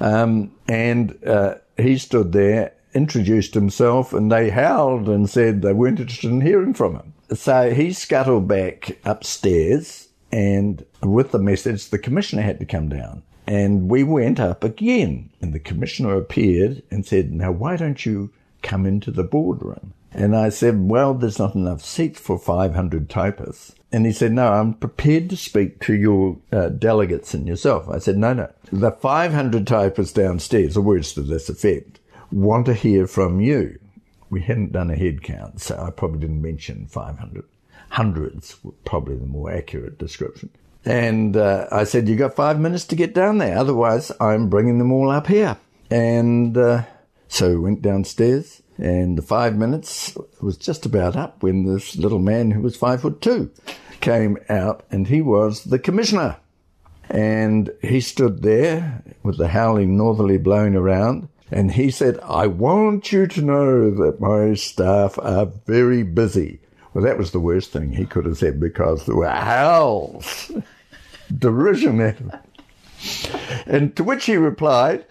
Um, 0.00 0.52
and 0.68 1.18
uh, 1.26 1.54
he 1.76 1.96
stood 1.96 2.32
there, 2.32 2.74
introduced 2.92 3.54
himself, 3.54 4.12
and 4.12 4.30
they 4.30 4.50
howled 4.50 5.08
and 5.08 5.28
said 5.28 5.62
they 5.62 5.72
weren't 5.72 6.00
interested 6.00 6.30
in 6.30 6.40
hearing 6.40 6.74
from 6.74 6.94
him. 6.96 7.14
So 7.34 7.72
he 7.72 7.92
scuttled 7.92 8.48
back 8.48 8.98
upstairs, 9.04 10.08
and 10.32 10.84
with 11.02 11.30
the 11.30 11.38
message, 11.38 11.90
the 11.90 11.98
commissioner 11.98 12.42
had 12.42 12.58
to 12.60 12.64
come 12.64 12.88
down. 12.88 13.22
And 13.46 13.88
we 13.88 14.02
went 14.02 14.40
up 14.40 14.62
again, 14.62 15.30
and 15.40 15.52
the 15.52 15.58
commissioner 15.58 16.16
appeared 16.16 16.82
and 16.90 17.04
said, 17.06 17.32
Now, 17.32 17.50
why 17.50 17.76
don't 17.76 18.04
you 18.04 18.30
come 18.62 18.86
into 18.86 19.10
the 19.10 19.24
boardroom? 19.24 19.94
And 20.12 20.36
I 20.36 20.48
said, 20.48 20.88
Well, 20.88 21.14
there's 21.14 21.38
not 21.38 21.54
enough 21.54 21.82
seats 21.82 22.20
for 22.20 22.38
500 22.38 23.08
typists. 23.08 23.74
And 23.90 24.04
he 24.04 24.12
said, 24.12 24.32
No, 24.32 24.52
I'm 24.52 24.74
prepared 24.74 25.30
to 25.30 25.36
speak 25.36 25.80
to 25.84 25.94
your 25.94 26.38
uh, 26.52 26.68
delegates 26.68 27.34
and 27.34 27.46
yourself. 27.46 27.88
I 27.88 27.98
said, 27.98 28.18
No, 28.18 28.32
no. 28.32 28.52
The 28.70 28.90
500 28.90 29.66
typists 29.66 30.12
downstairs, 30.12 30.76
or 30.76 30.82
words 30.82 31.12
to 31.14 31.22
this 31.22 31.48
effect, 31.48 32.00
want 32.30 32.66
to 32.66 32.74
hear 32.74 33.06
from 33.06 33.40
you 33.40 33.78
we 34.30 34.42
hadn't 34.42 34.72
done 34.72 34.90
a 34.90 34.96
head 34.96 35.22
count, 35.22 35.60
so 35.60 35.78
I 35.78 35.90
probably 35.90 36.20
didn't 36.20 36.42
mention 36.42 36.86
500. 36.86 37.44
Hundreds 37.90 38.62
were 38.62 38.72
probably 38.84 39.16
the 39.16 39.26
more 39.26 39.50
accurate 39.50 39.98
description. 39.98 40.50
And 40.84 41.36
uh, 41.36 41.66
I 41.70 41.84
said, 41.84 42.08
"You've 42.08 42.18
got 42.18 42.36
five 42.36 42.60
minutes 42.60 42.84
to 42.86 42.96
get 42.96 43.14
down 43.14 43.38
there, 43.38 43.56
otherwise, 43.56 44.12
I'm 44.20 44.48
bringing 44.48 44.78
them 44.78 44.92
all 44.92 45.10
up 45.10 45.26
here. 45.26 45.56
And 45.90 46.56
uh, 46.56 46.84
so 47.28 47.50
we 47.50 47.58
went 47.58 47.82
downstairs, 47.82 48.62
and 48.76 49.18
the 49.18 49.22
five 49.22 49.56
minutes 49.56 50.16
was 50.40 50.56
just 50.56 50.86
about 50.86 51.16
up 51.16 51.42
when 51.42 51.64
this 51.64 51.96
little 51.96 52.18
man 52.18 52.50
who 52.50 52.60
was 52.60 52.76
five 52.76 53.02
foot 53.02 53.20
two 53.20 53.50
came 54.00 54.38
out, 54.48 54.84
and 54.90 55.08
he 55.08 55.20
was 55.20 55.64
the 55.64 55.78
commissioner. 55.78 56.36
And 57.10 57.70
he 57.80 58.00
stood 58.00 58.42
there 58.42 59.02
with 59.22 59.38
the 59.38 59.48
howling 59.48 59.96
northerly 59.96 60.36
blowing 60.36 60.76
around 60.76 61.28
and 61.50 61.72
he 61.72 61.90
said, 61.90 62.18
I 62.22 62.46
want 62.46 63.12
you 63.12 63.26
to 63.26 63.42
know 63.42 63.90
that 63.90 64.20
my 64.20 64.54
staff 64.54 65.18
are 65.18 65.46
very 65.66 66.02
busy. 66.02 66.60
Well, 66.92 67.04
that 67.04 67.18
was 67.18 67.30
the 67.30 67.40
worst 67.40 67.70
thing 67.70 67.92
he 67.92 68.06
could 68.06 68.26
have 68.26 68.38
said 68.38 68.60
because 68.60 69.06
there 69.06 69.16
were 69.16 69.28
howls, 69.28 70.50
derision 71.38 72.00
at 72.00 72.18
him. 72.18 72.32
And 73.66 73.94
to 73.96 74.04
which 74.04 74.24
he 74.26 74.36
replied, 74.36 75.04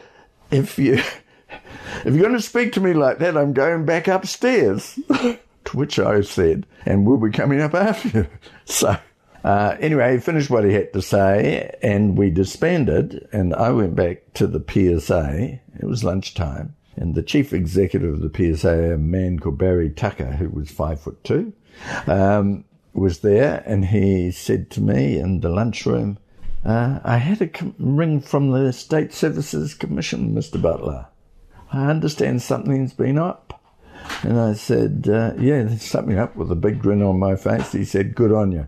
if 0.51 0.77
you, 0.77 0.95
if 0.95 2.05
you're 2.05 2.19
going 2.19 2.33
to 2.33 2.41
speak 2.41 2.73
to 2.73 2.81
me 2.81 2.93
like 2.93 3.19
that, 3.19 3.37
I'm 3.37 3.53
going 3.53 3.85
back 3.85 4.07
upstairs. 4.07 4.99
to 5.67 5.77
which 5.77 5.99
I 5.99 6.21
said, 6.21 6.65
and 6.85 7.05
we'll 7.05 7.17
be 7.17 7.29
coming 7.29 7.61
up 7.61 7.73
after 7.73 8.09
you. 8.09 8.27
So 8.65 8.97
uh, 9.47 9.77
anyway, 9.79 10.11
he 10.11 10.19
finished 10.19 10.49
what 10.49 10.65
he 10.65 10.73
had 10.73 10.91
to 10.91 11.01
say, 11.01 11.73
and 11.81 12.17
we 12.17 12.29
disbanded. 12.29 13.25
And 13.31 13.55
I 13.55 13.69
went 13.69 13.95
back 13.95 14.33
to 14.33 14.45
the 14.45 14.59
PSA. 14.59 15.61
It 15.79 15.85
was 15.85 16.03
lunchtime, 16.03 16.75
and 16.97 17.15
the 17.15 17.23
chief 17.23 17.53
executive 17.53 18.15
of 18.15 18.19
the 18.19 18.57
PSA, 18.57 18.95
a 18.95 18.97
man 18.97 19.39
called 19.39 19.57
Barry 19.57 19.89
Tucker, 19.89 20.33
who 20.33 20.49
was 20.49 20.69
five 20.69 20.99
foot 20.99 21.23
two, 21.23 21.53
um, 22.07 22.65
was 22.91 23.19
there, 23.19 23.63
and 23.65 23.85
he 23.85 24.31
said 24.31 24.69
to 24.71 24.81
me 24.81 25.17
in 25.17 25.39
the 25.39 25.47
lunchroom, 25.47 26.17
uh, 26.65 26.99
"I 27.05 27.15
had 27.15 27.41
a 27.41 27.47
com- 27.47 27.75
ring 27.79 28.19
from 28.19 28.51
the 28.51 28.73
State 28.73 29.13
Services 29.13 29.73
Commission, 29.73 30.35
Mr. 30.35 30.61
Butler. 30.61 31.05
I 31.71 31.89
understand 31.89 32.41
something's 32.41 32.91
been 32.91 33.17
up." 33.17 33.63
And 34.23 34.37
I 34.37 34.55
said, 34.55 35.07
uh, 35.09 35.35
"Yeah, 35.39 35.63
there's 35.63 35.83
something 35.83 36.19
up." 36.19 36.35
With 36.35 36.51
a 36.51 36.55
big 36.55 36.81
grin 36.81 37.01
on 37.01 37.17
my 37.17 37.37
face, 37.37 37.71
he 37.71 37.85
said, 37.85 38.13
"Good 38.13 38.33
on 38.33 38.51
you." 38.51 38.67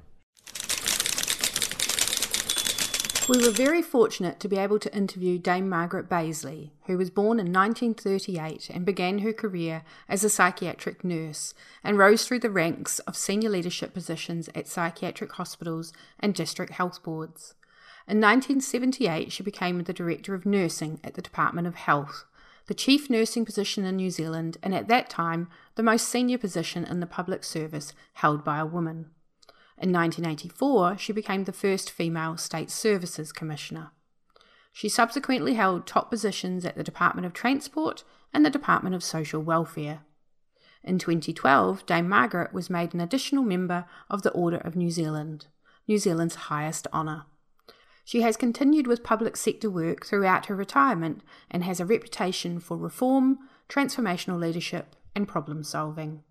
We 3.29 3.45
were 3.45 3.51
very 3.51 3.83
fortunate 3.83 4.39
to 4.39 4.47
be 4.47 4.57
able 4.57 4.79
to 4.79 4.91
interview 4.91 5.37
Dame 5.37 5.69
Margaret 5.69 6.09
Bazley, 6.09 6.71
who 6.87 6.97
was 6.97 7.11
born 7.11 7.39
in 7.39 7.53
1938 7.53 8.71
and 8.71 8.83
began 8.83 9.19
her 9.19 9.33
career 9.33 9.83
as 10.07 10.23
a 10.23 10.31
psychiatric 10.31 11.03
nurse 11.03 11.53
and 11.83 11.95
rose 11.95 12.25
through 12.25 12.39
the 12.39 12.49
ranks 12.49 12.97
of 12.97 13.15
senior 13.15 13.51
leadership 13.51 13.93
positions 13.93 14.49
at 14.55 14.67
psychiatric 14.67 15.33
hospitals 15.33 15.93
and 16.19 16.33
district 16.33 16.73
health 16.73 17.03
boards. 17.03 17.53
In 18.07 18.17
1978, 18.17 19.31
she 19.31 19.43
became 19.43 19.83
the 19.83 19.93
Director 19.93 20.33
of 20.33 20.47
Nursing 20.47 20.99
at 21.03 21.13
the 21.13 21.21
Department 21.21 21.67
of 21.67 21.75
Health, 21.75 22.25
the 22.65 22.73
chief 22.73 23.11
nursing 23.11 23.45
position 23.45 23.85
in 23.85 23.97
New 23.97 24.09
Zealand, 24.09 24.57
and 24.63 24.73
at 24.73 24.87
that 24.87 25.07
time, 25.07 25.49
the 25.75 25.83
most 25.83 26.07
senior 26.09 26.39
position 26.39 26.83
in 26.83 26.99
the 26.99 27.05
public 27.05 27.43
service 27.43 27.93
held 28.13 28.43
by 28.43 28.57
a 28.57 28.65
woman. 28.65 29.11
In 29.81 29.93
1984, 29.93 30.97
she 30.97 31.13
became 31.13 31.45
the 31.45 31.53
first 31.53 31.89
female 31.89 32.35
State 32.35 32.69
Services 32.69 33.31
Commissioner. 33.31 33.91
She 34.73 34.89
subsequently 34.89 35.53
held 35.53 35.87
top 35.87 36.09
positions 36.09 36.65
at 36.65 36.75
the 36.75 36.83
Department 36.83 37.25
of 37.25 37.33
Transport 37.33 38.03
and 38.33 38.45
the 38.45 38.49
Department 38.49 38.93
of 38.93 39.03
Social 39.03 39.41
Welfare. 39.41 40.01
In 40.83 40.99
2012, 40.99 41.85
Dame 41.85 42.09
Margaret 42.09 42.53
was 42.53 42.69
made 42.69 42.93
an 42.93 42.99
additional 42.99 43.43
member 43.43 43.85
of 44.09 44.21
the 44.21 44.31
Order 44.31 44.57
of 44.57 44.75
New 44.75 44.91
Zealand, 44.91 45.47
New 45.87 45.97
Zealand's 45.97 46.35
highest 46.35 46.85
honour. 46.93 47.25
She 48.03 48.21
has 48.21 48.35
continued 48.35 48.85
with 48.85 49.03
public 49.03 49.37
sector 49.37 49.69
work 49.69 50.05
throughout 50.05 50.47
her 50.47 50.55
retirement 50.55 51.21
and 51.49 51.63
has 51.63 51.79
a 51.79 51.85
reputation 51.85 52.59
for 52.59 52.75
reform, 52.75 53.39
transformational 53.69 54.39
leadership, 54.39 54.95
and 55.15 55.27
problem 55.27 55.63
solving. 55.63 56.23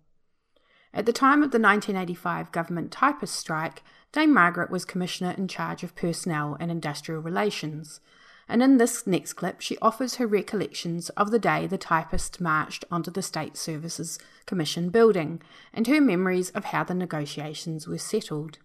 At 0.93 1.05
the 1.05 1.13
time 1.13 1.43
of 1.43 1.51
the 1.51 1.59
1985 1.59 2.51
government 2.51 2.91
typist 2.91 3.35
strike, 3.35 3.83
Dame 4.11 4.33
Margaret 4.33 4.71
was 4.71 4.85
Commissioner 4.85 5.35
in 5.37 5.47
charge 5.47 5.83
of 5.83 5.95
Personnel 5.95 6.57
and 6.59 6.71
Industrial 6.71 7.21
Relations, 7.21 7.99
and 8.47 8.63
in 8.63 8.77
this 8.77 9.05
next 9.05 9.33
clip 9.33 9.61
she 9.61 9.77
offers 9.83 10.15
her 10.15 10.25
recollections 10.25 11.09
of 11.09 11.29
the 11.29 11.37
day 11.37 11.67
the 11.67 11.77
typist 11.77 12.41
marched 12.41 12.85
onto 12.89 13.11
the 13.11 13.21
State 13.21 13.55
Services 13.55 14.17
Commission 14.47 14.89
building 14.89 15.41
and 15.71 15.85
her 15.85 16.01
memories 16.01 16.49
of 16.51 16.65
how 16.65 16.83
the 16.83 16.95
negotiations 16.95 17.87
were 17.87 17.99
settled. 17.99 18.57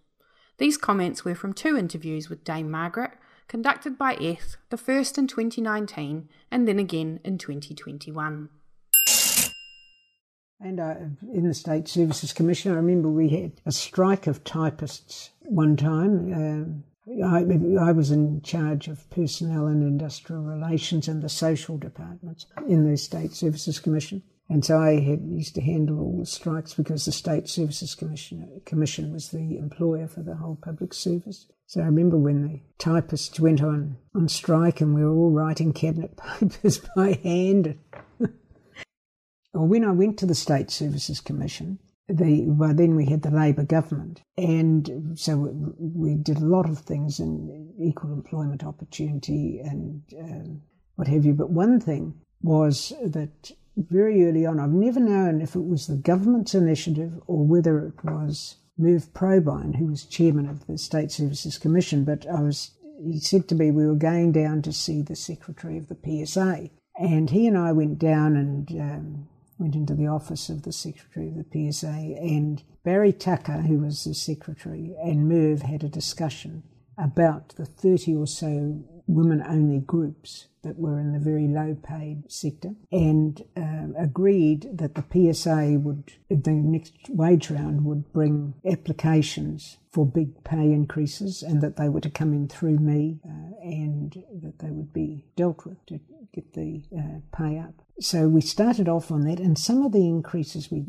These 0.57 0.77
comments 0.77 1.23
were 1.23 1.35
from 1.35 1.53
two 1.53 1.77
interviews 1.77 2.27
with 2.27 2.43
Dame 2.43 2.71
Margaret, 2.71 3.11
conducted 3.47 3.99
by 3.99 4.15
ETH, 4.15 4.57
the 4.71 4.77
first 4.77 5.19
in 5.19 5.27
2019 5.27 6.27
and 6.49 6.67
then 6.67 6.79
again 6.79 7.19
in 7.23 7.37
2021. 7.37 8.49
And 10.59 10.79
uh, 10.79 10.95
in 11.33 11.47
the 11.47 11.53
State 11.53 11.87
Services 11.87 12.31
Commission, 12.31 12.71
I 12.71 12.75
remember 12.75 13.09
we 13.09 13.29
had 13.29 13.53
a 13.65 13.71
strike 13.71 14.25
of 14.25 14.43
typists 14.43 15.31
one 15.41 15.75
time. 15.75 16.83
Uh, 17.07 17.25
I, 17.25 17.45
I, 17.79 17.91
was 17.91 18.09
in 18.09 18.41
charge 18.41 18.87
of 18.87 19.07
personnel 19.11 19.67
and 19.67 19.83
industrial 19.83 20.41
relations 20.41 21.07
and 21.07 21.21
the 21.21 21.29
social 21.29 21.77
departments 21.77 22.47
in 22.67 22.89
the 22.89 22.97
State 22.97 23.33
Services 23.33 23.79
Commission. 23.79 24.23
And 24.49 24.63
so 24.63 24.79
I 24.79 24.99
had, 24.99 25.21
used 25.27 25.55
to 25.55 25.61
handle 25.61 25.99
all 25.99 26.19
the 26.19 26.25
strikes 26.25 26.73
because 26.73 27.05
the 27.05 27.11
State 27.11 27.47
Services 27.47 27.93
Commission, 27.93 28.61
Commission 28.65 29.11
was 29.11 29.29
the 29.29 29.57
employer 29.57 30.07
for 30.07 30.21
the 30.21 30.35
whole 30.35 30.57
public 30.61 30.93
service. 30.93 31.47
So 31.67 31.81
I 31.81 31.85
remember 31.85 32.17
when 32.17 32.43
the 32.43 32.61
typists 32.77 33.39
went 33.39 33.61
on, 33.61 33.97
on 34.13 34.27
strike 34.27 34.81
and 34.81 34.93
we 34.93 35.03
were 35.03 35.15
all 35.15 35.31
writing 35.31 35.73
cabinet 35.73 36.17
papers 36.39 36.79
by 36.95 37.19
hand. 37.23 37.77
When 39.57 39.85
I 39.85 39.91
went 39.91 40.19
to 40.19 40.25
the 40.25 40.35
State 40.35 40.69
Services 40.69 41.21
Commission, 41.21 41.79
the, 42.07 42.41
by 42.49 42.73
then 42.73 42.95
we 42.95 43.05
had 43.05 43.21
the 43.21 43.31
Labor 43.31 43.63
government. 43.63 44.21
And 44.37 45.17
so 45.17 45.37
we, 45.37 46.11
we 46.11 46.15
did 46.15 46.37
a 46.37 46.45
lot 46.45 46.69
of 46.69 46.79
things 46.79 47.19
in 47.19 47.73
equal 47.79 48.13
employment 48.13 48.63
opportunity 48.63 49.59
and 49.63 50.03
um, 50.19 50.61
what 50.95 51.07
have 51.07 51.25
you. 51.25 51.33
But 51.33 51.49
one 51.49 51.79
thing 51.79 52.15
was 52.41 52.93
that 53.03 53.51
very 53.77 54.25
early 54.25 54.45
on. 54.45 54.59
I've 54.59 54.69
never 54.69 54.99
known 54.99 55.41
if 55.41 55.55
it 55.55 55.65
was 55.65 55.87
the 55.87 55.97
government's 55.97 56.53
initiative 56.53 57.13
or 57.27 57.45
whether 57.45 57.79
it 57.79 58.03
was 58.03 58.57
Merv 58.77 59.13
Probine, 59.13 59.75
who 59.77 59.87
was 59.87 60.03
chairman 60.05 60.47
of 60.47 60.67
the 60.67 60.77
State 60.77 61.11
Services 61.11 61.57
Commission, 61.57 62.03
but 62.03 62.27
I 62.27 62.41
was 62.41 62.71
he 63.03 63.19
said 63.19 63.47
to 63.49 63.55
me 63.55 63.71
we 63.71 63.85
were 63.85 63.95
going 63.95 64.31
down 64.31 64.61
to 64.61 64.71
see 64.71 65.01
the 65.01 65.15
secretary 65.15 65.77
of 65.77 65.87
the 65.89 66.25
PSA. 66.25 66.69
And 66.97 67.29
he 67.29 67.45
and 67.47 67.57
I 67.57 67.73
went 67.73 67.99
down 67.99 68.37
and 68.37 68.71
um, 68.79 69.27
went 69.57 69.75
into 69.75 69.93
the 69.93 70.07
office 70.07 70.49
of 70.49 70.63
the 70.63 70.73
secretary 70.73 71.29
of 71.29 71.35
the 71.35 71.71
PSA, 71.71 71.87
and 71.87 72.63
Barry 72.83 73.13
Tucker, 73.13 73.61
who 73.61 73.79
was 73.79 74.03
the 74.03 74.13
secretary, 74.13 74.95
and 75.03 75.29
Merv 75.29 75.61
had 75.61 75.83
a 75.83 75.89
discussion 75.89 76.63
about 76.97 77.49
the 77.55 77.65
30 77.65 78.15
or 78.15 78.27
so 78.27 78.83
women 79.07 79.43
only 79.47 79.79
groups 79.79 80.47
that 80.63 80.79
were 80.79 80.99
in 80.99 81.13
the 81.13 81.19
very 81.19 81.47
low 81.47 81.77
paid 81.83 82.23
sector 82.31 82.71
and 82.91 83.43
um, 83.55 83.93
agreed 83.97 84.67
that 84.73 84.95
the 84.95 85.33
PSA 85.33 85.77
would, 85.79 86.13
the 86.29 86.51
next 86.51 86.93
wage 87.09 87.51
round 87.51 87.85
would 87.85 88.11
bring 88.11 88.55
applications 88.65 89.77
for 89.91 90.05
big 90.05 90.43
pay 90.43 90.71
increases 90.71 91.43
and 91.43 91.61
that 91.61 91.77
they 91.77 91.87
were 91.87 92.01
to 92.01 92.09
come 92.09 92.33
in 92.33 92.47
through 92.47 92.79
me 92.79 93.19
uh, 93.23 93.55
and 93.61 94.23
that 94.41 94.57
they 94.59 94.71
would 94.71 94.91
be 94.91 95.23
dealt 95.35 95.65
with. 95.65 95.85
to 95.85 95.99
get 96.35 96.53
the 96.53 96.83
uh, 96.95 97.19
pay 97.35 97.57
up. 97.57 97.73
So 97.99 98.27
we 98.27 98.41
started 98.41 98.89
off 98.89 99.09
on 99.09 99.21
that, 99.21 99.39
and 99.39 99.57
some 99.57 99.83
of 99.83 99.93
the 99.93 100.05
increases 100.05 100.69
we 100.69 100.85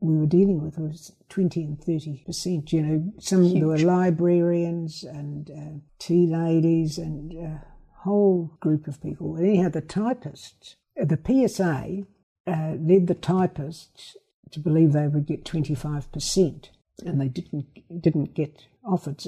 we 0.00 0.16
were 0.16 0.26
dealing 0.26 0.62
with 0.62 0.78
was 0.78 1.12
twenty 1.30 1.64
and 1.64 1.82
thirty 1.82 2.22
percent. 2.26 2.72
You 2.72 2.82
know, 2.82 3.12
some 3.18 3.44
Huge. 3.44 3.58
there 3.58 3.68
were 3.68 3.78
librarians 3.78 5.04
and 5.04 5.50
uh, 5.50 5.80
tea 5.98 6.26
ladies 6.26 6.98
and 6.98 7.32
a 7.32 7.64
whole 8.02 8.52
group 8.60 8.86
of 8.86 9.02
people. 9.02 9.38
Anyhow, 9.38 9.70
the 9.70 9.80
typists, 9.80 10.76
the 10.96 11.18
PSA 11.18 12.02
uh, 12.46 12.74
led 12.78 13.06
the 13.06 13.14
typists 13.14 14.16
to 14.50 14.60
believe 14.60 14.92
they 14.92 15.08
would 15.08 15.26
get 15.26 15.46
twenty 15.46 15.74
five 15.74 16.12
percent, 16.12 16.70
and 17.06 17.18
they 17.18 17.28
didn't 17.28 17.66
didn't 18.02 18.34
get 18.34 18.66
offered. 18.84 19.24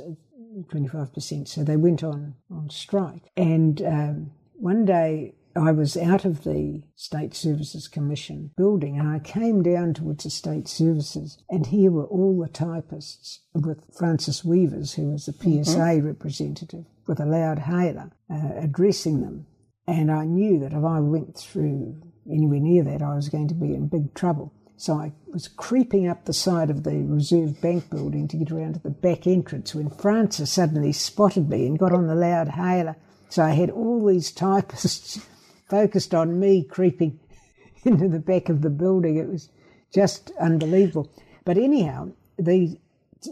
25%, 0.68 1.46
so 1.46 1.62
they 1.62 1.76
went 1.76 2.03
on 2.03 2.35
on 2.50 2.68
strike. 2.70 3.31
And 3.37 3.81
um, 3.83 4.33
one 4.61 4.85
day 4.85 5.35
I 5.57 5.73
was 5.73 5.96
out 5.96 6.25
of 6.25 6.44
the 6.44 6.83
State 6.94 7.35
Services 7.35 7.88
Commission 7.88 8.51
building 8.57 8.99
and 8.99 9.09
I 9.09 9.18
came 9.18 9.62
down 9.62 9.94
towards 9.94 10.25
the 10.25 10.31
State 10.31 10.68
Services 10.68 11.38
and 11.49 11.66
here 11.66 11.90
were 11.90 12.05
all 12.05 12.38
the 12.38 12.49
typists 12.49 13.40
with 13.55 13.83
Frances 13.96 14.44
Weavers, 14.44 14.94
who 14.94 15.11
was 15.11 15.27
the 15.27 15.33
PSA 15.33 15.79
mm-hmm. 15.79 16.07
representative, 16.07 16.85
with 17.07 17.18
a 17.20 17.27
loud 17.27 17.61
hailer 17.61 18.12
uh, 18.31 18.51
addressing 18.57 19.23
them. 19.23 19.46
And 19.87 20.11
I 20.11 20.25
knew 20.25 20.61
that 20.61 20.73
if 20.73 20.85
I 20.85 21.01
went 21.01 21.37
through 21.37 22.01
anywhere 22.31 22.61
near 22.61 22.85
that, 22.85 23.03
I 23.03 23.14
was 23.14 23.29
going 23.29 23.49
to 23.49 23.55
be 23.55 23.75
in 23.75 23.88
big 23.88 24.14
trouble. 24.14 24.53
So 24.77 24.94
I 24.94 25.12
was 25.27 25.49
creeping 25.49 26.07
up 26.07 26.25
the 26.25 26.33
side 26.33 26.70
of 26.70 26.85
the 26.85 27.03
Reserve 27.03 27.61
Bank 27.61 27.90
building 27.90 28.29
to 28.29 28.37
get 28.37 28.53
around 28.53 28.75
to 28.75 28.81
the 28.81 28.90
back 28.90 29.27
entrance 29.27 29.75
when 29.75 29.90
Frances 29.90 30.53
suddenly 30.53 30.92
spotted 30.92 31.49
me 31.49 31.66
and 31.66 31.79
got 31.79 31.92
on 31.92 32.07
the 32.07 32.14
loud 32.14 32.49
hailer. 32.49 32.96
So 33.31 33.45
I 33.45 33.51
had 33.51 33.71
all 33.71 34.05
these 34.05 34.33
typists 34.33 35.25
focused 35.69 36.14
on 36.14 36.38
me 36.38 36.64
creeping 36.64 37.21
into 37.85 38.09
the 38.09 38.19
back 38.19 38.49
of 38.49 38.61
the 38.61 38.71
building. 38.71 39.16
It 39.16 39.29
was 39.29 39.49
just 39.95 40.33
unbelievable. 40.40 41.11
But 41.45 41.57
anyhow, 41.57 42.11
they 42.38 42.79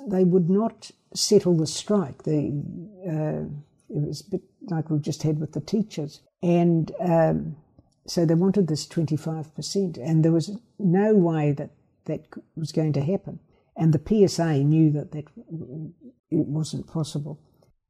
they 0.07 0.25
would 0.25 0.49
not 0.49 0.91
settle 1.15 1.57
the 1.57 1.67
strike. 1.67 2.23
They, 2.25 2.53
uh, 3.07 3.45
it 3.89 4.07
was 4.07 4.21
a 4.27 4.31
bit 4.31 4.43
like 4.69 4.91
we've 4.91 5.03
just 5.03 5.23
had 5.23 5.41
with 5.41 5.53
the 5.53 5.61
teachers, 5.61 6.21
and 6.43 6.93
um, 7.01 7.57
so 8.07 8.25
they 8.25 8.35
wanted 8.35 8.69
this 8.69 8.87
twenty 8.87 9.17
five 9.17 9.55
percent, 9.55 9.97
and 9.97 10.25
there 10.25 10.33
was 10.33 10.59
no 10.79 11.15
way 11.15 11.53
that 11.53 11.71
that 12.05 12.27
was 12.57 12.73
going 12.73 12.93
to 12.95 13.01
happen. 13.01 13.41
And 13.77 13.93
the 13.93 14.29
PSA 14.29 14.65
knew 14.65 14.91
that 14.93 15.13
that 15.13 15.25
it 16.31 16.47
wasn't 16.47 16.87
possible. 16.87 17.41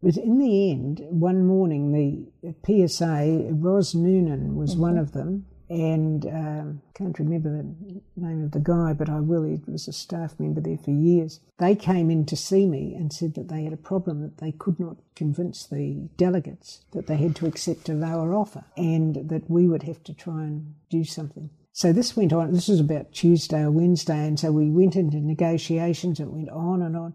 But 0.03 0.17
in 0.17 0.39
the 0.39 0.71
end, 0.71 1.01
one 1.09 1.45
morning, 1.45 1.93
the 1.93 2.55
PSA, 2.65 3.49
Ros 3.51 3.95
Noonan 3.95 4.55
was 4.55 4.73
mm-hmm. 4.73 4.83
one 4.83 4.99
of 4.99 5.13
them, 5.13 5.47
and 5.69 6.25
um, 6.27 6.83
can't 6.95 7.19
remember 7.19 7.51
the 7.51 8.01
name 8.17 8.45
of 8.45 8.53
the 8.53 8.61
guy, 8.61 8.93
but 8.93 9.11
I 9.11 9.21
will. 9.21 9.43
He 9.43 9.61
was 9.67 9.89
a 9.89 9.93
staff 9.93 10.39
member 10.39 10.61
there 10.61 10.79
for 10.79 10.93
years. 10.93 11.41
They 11.59 11.75
came 11.75 12.11
in 12.11 12.27
to 12.27 12.37
see 12.37 12.65
me 12.65 12.95
and 12.95 13.13
said 13.13 13.35
that 13.35 13.49
they 13.49 13.65
had 13.65 13.73
a 13.73 13.79
problem 13.79 14.23
that 14.23 14.39
they 14.39 14.53
could 14.53 14.79
not 14.79 14.97
convince 15.15 15.67
the 15.67 16.09
delegates 16.17 16.85
that 16.93 17.07
they 17.07 17.17
had 17.17 17.37
to 17.37 17.47
accept 17.47 17.89
a 17.89 17.93
lower 17.93 18.35
offer, 18.35 18.65
and 18.77 19.29
that 19.29 19.51
we 19.51 19.67
would 19.67 19.83
have 19.83 20.03
to 20.05 20.15
try 20.15 20.45
and 20.45 20.75
do 20.89 21.05
something. 21.05 21.51
So 21.73 21.93
this 21.93 22.17
went 22.17 22.33
on. 22.33 22.53
This 22.53 22.69
was 22.69 22.81
about 22.81 23.13
Tuesday 23.13 23.63
or 23.63 23.71
Wednesday, 23.71 24.27
and 24.27 24.39
so 24.39 24.53
we 24.53 24.71
went 24.71 24.97
into 24.97 25.19
negotiations. 25.19 26.19
It 26.19 26.31
went 26.31 26.51
on 26.51 26.83
and 26.83 26.97
on. 26.97 27.15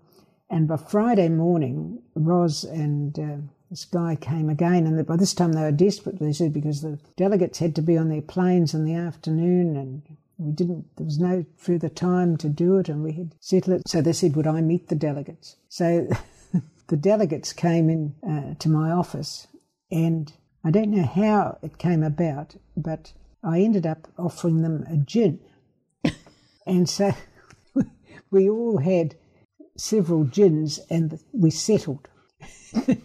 And 0.53 0.67
by 0.67 0.77
Friday 0.77 1.29
morning, 1.29 2.03
Ros 2.13 2.63
and 2.63 3.17
uh, 3.17 3.37
this 3.71 3.85
guy 3.85 4.15
came 4.15 4.49
again, 4.49 4.85
and 4.85 5.03
by 5.03 5.15
this 5.15 5.33
time 5.33 5.53
they 5.53 5.61
were 5.63 5.71
desperate, 5.71 6.19
they 6.19 6.31
said, 6.31 6.53
because 6.53 6.83
the 6.83 6.99
delegates 7.17 7.57
had 7.57 7.75
to 7.75 7.81
be 7.81 7.97
on 7.97 8.09
their 8.09 8.21
planes 8.21 8.75
in 8.75 8.85
the 8.85 8.93
afternoon, 8.93 9.75
and 9.75 10.03
we 10.37 10.51
didn't, 10.51 10.95
there 10.95 11.07
was 11.07 11.17
no 11.17 11.43
further 11.57 11.89
time 11.89 12.37
to 12.37 12.49
do 12.49 12.77
it, 12.77 12.87
and 12.87 13.01
we 13.01 13.13
had 13.13 13.33
settled 13.39 13.79
it. 13.79 13.87
So 13.87 13.99
they 13.99 14.13
said, 14.13 14.35
Would 14.35 14.45
I 14.45 14.61
meet 14.61 14.89
the 14.89 14.95
delegates? 14.95 15.55
So 15.69 16.07
the 16.87 16.97
delegates 16.97 17.51
came 17.51 17.89
in 17.89 18.13
uh, 18.23 18.53
to 18.59 18.69
my 18.69 18.91
office, 18.91 19.47
and 19.89 20.31
I 20.63 20.69
don't 20.69 20.91
know 20.91 21.07
how 21.07 21.57
it 21.63 21.79
came 21.79 22.03
about, 22.03 22.57
but 22.77 23.11
I 23.43 23.61
ended 23.61 23.87
up 23.87 24.07
offering 24.19 24.61
them 24.61 24.85
a 24.87 24.97
gin. 24.97 25.39
and 26.67 26.87
so 26.87 27.11
we 28.29 28.47
all 28.47 28.77
had 28.77 29.15
several 29.77 30.23
gins 30.25 30.79
and 30.89 31.19
we 31.31 31.49
settled. 31.49 32.07
I 32.87 32.97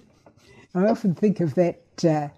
often 0.75 1.15
think 1.15 1.41
of 1.41 1.55
that 1.55 1.83
uh, 2.05 2.29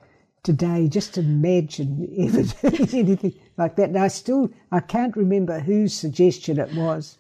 today, 0.43 0.89
just 0.89 1.19
imagine 1.19 2.09
ever 2.19 2.43
doing 2.71 3.07
anything 3.07 3.35
like 3.57 3.77
that. 3.77 3.91
And 3.91 3.99
I 3.99 4.09
still, 4.09 4.51
I 4.73 4.81
can't 4.81 5.17
remember 5.17 5.61
whose 5.61 5.95
suggestion 5.95 6.59
it 6.59 6.75
was. 6.75 7.19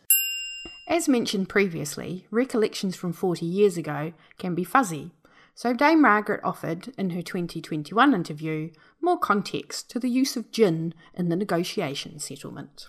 As 0.88 1.08
mentioned 1.08 1.48
previously, 1.48 2.26
recollections 2.30 2.96
from 2.96 3.12
40 3.12 3.46
years 3.46 3.76
ago 3.76 4.12
can 4.38 4.54
be 4.54 4.64
fuzzy, 4.64 5.12
so 5.54 5.74
Dame 5.74 6.00
Margaret 6.00 6.40
offered, 6.42 6.92
in 6.96 7.10
her 7.10 7.20
2021 7.20 8.14
interview, 8.14 8.70
more 9.02 9.18
context 9.18 9.90
to 9.90 9.98
the 9.98 10.08
use 10.08 10.34
of 10.34 10.50
gin 10.50 10.94
in 11.12 11.28
the 11.28 11.36
negotiation 11.36 12.18
settlement. 12.18 12.88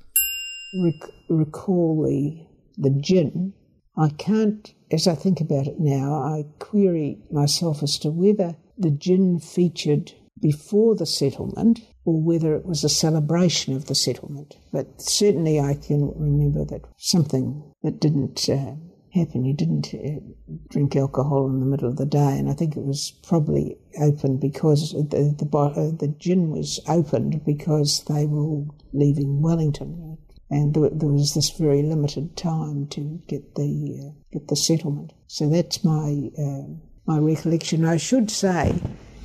Rec- 0.81 1.11
recall 1.29 2.05
the, 2.05 2.45
the 2.77 2.91
gin 3.01 3.53
I 3.97 4.09
can't, 4.09 4.73
as 4.91 5.07
I 5.07 5.15
think 5.15 5.41
about 5.41 5.67
it 5.67 5.79
now, 5.79 6.13
I 6.13 6.45
query 6.59 7.19
myself 7.29 7.83
as 7.83 7.97
to 7.99 8.09
whether 8.09 8.55
the 8.77 8.91
gin 8.91 9.39
featured 9.39 10.13
before 10.39 10.95
the 10.95 11.05
settlement 11.05 11.81
or 12.03 12.21
whether 12.21 12.55
it 12.55 12.65
was 12.65 12.83
a 12.83 12.89
celebration 12.89 13.75
of 13.75 13.85
the 13.85 13.95
settlement. 13.95 14.57
But 14.71 15.01
certainly 15.01 15.59
I 15.59 15.75
can 15.75 16.11
remember 16.15 16.65
that 16.65 16.85
something 16.97 17.63
that 17.83 17.99
didn't 17.99 18.49
uh, 18.49 18.75
happen. 19.13 19.45
You 19.45 19.53
didn't 19.53 19.93
uh, 19.93 20.21
drink 20.69 20.95
alcohol 20.95 21.47
in 21.47 21.59
the 21.59 21.65
middle 21.65 21.89
of 21.89 21.97
the 21.97 22.05
day, 22.05 22.37
and 22.37 22.49
I 22.49 22.53
think 22.53 22.75
it 22.75 22.83
was 22.83 23.13
probably 23.27 23.77
opened 23.99 24.39
because 24.39 24.93
the 24.93 25.35
the, 25.37 25.57
uh, 25.57 25.91
the 25.97 26.15
gin 26.17 26.49
was 26.49 26.79
opened 26.87 27.43
because 27.45 28.03
they 28.05 28.25
were 28.25 28.41
all 28.41 28.75
leaving 28.93 29.41
Wellington, 29.41 30.17
and 30.51 30.73
there, 30.73 30.89
there 30.91 31.09
was 31.09 31.33
this 31.33 31.49
very 31.51 31.81
limited 31.81 32.35
time 32.35 32.85
to 32.87 33.21
get 33.27 33.55
the 33.55 33.97
uh, 34.03 34.11
get 34.33 34.49
the 34.49 34.55
settlement. 34.55 35.13
So 35.27 35.49
that's 35.49 35.83
my 35.83 36.29
uh, 36.37 36.67
my 37.07 37.17
recollection. 37.17 37.85
I 37.85 37.97
should 37.97 38.29
say 38.29 38.79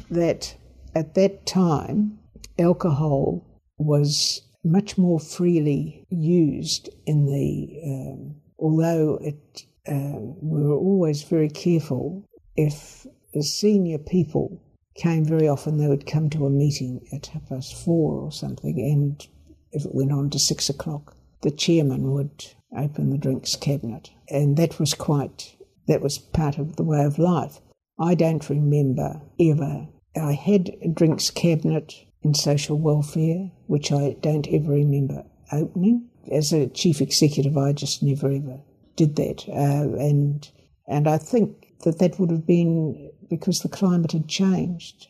that 0.09 0.55
at 0.95 1.15
that 1.15 1.45
time, 1.45 2.21
alcohol 2.59 3.45
was 3.77 4.41
much 4.65 4.97
more 4.97 5.19
freely 5.19 6.07
used 6.11 6.89
in 7.07 7.27
the 7.27 7.81
um, 7.85 8.37
although 8.59 9.19
it 9.21 9.67
um, 9.89 10.37
we 10.41 10.63
were 10.63 10.77
always 10.77 11.23
very 11.23 11.49
careful 11.49 12.25
if 12.57 13.07
the 13.35 13.43
senior 13.43 13.99
people 13.99 14.63
came 14.97 15.25
very 15.25 15.47
often 15.47 15.77
they 15.77 15.89
would 15.89 16.07
come 16.07 16.31
to 16.31 16.47
a 16.47 16.51
meeting 16.51 17.01
at 17.13 17.27
half 17.27 17.49
past 17.49 17.85
four 17.85 18.15
or 18.15 18.33
something 18.33 18.79
and 18.81 19.29
if 19.77 19.85
it 19.85 19.95
went 19.95 20.13
on 20.13 20.31
to 20.31 20.39
six 20.39 20.69
o'clock 20.69 21.17
the 21.43 21.51
chairman 21.51 22.13
would 22.13 22.45
open 22.77 23.11
the 23.11 23.19
drinks 23.19 23.57
cabinet. 23.57 24.11
And 24.29 24.57
that 24.57 24.81
was 24.81 24.95
quite 24.95 25.55
that 25.87 26.03
was 26.03 26.19
part 26.19 26.59
of 26.59 26.75
the 26.77 26.83
way 26.83 27.05
of 27.05 27.19
life. 27.19 27.61
I 28.01 28.15
don't 28.15 28.51
remember 28.51 29.21
ever. 29.39 29.87
I 30.21 30.33
had 30.33 30.77
a 30.83 30.89
drinks 30.89 31.31
cabinet 31.31 31.95
in 32.23 32.35
social 32.35 32.79
welfare 32.79 33.53
which 33.69 33.93
i 33.93 34.17
don't 34.21 34.49
ever 34.49 34.73
remember 34.73 35.25
opening. 35.53 36.09
As 36.33 36.53
a 36.53 36.67
chief 36.67 37.01
executive 37.01 37.57
i 37.57 37.73
just 37.73 38.03
never 38.03 38.29
ever 38.29 38.61
did 38.97 39.15
that, 39.17 39.45
uh, 39.49 39.97
and 39.99 40.51
and 40.89 41.07
I 41.07 41.19
think 41.19 41.75
that 41.85 41.99
that 41.99 42.19
would 42.19 42.31
have 42.31 42.47
been 42.47 43.11
because 43.29 43.61
the 43.61 43.69
climate 43.69 44.13
had 44.13 44.27
changed. 44.27 45.09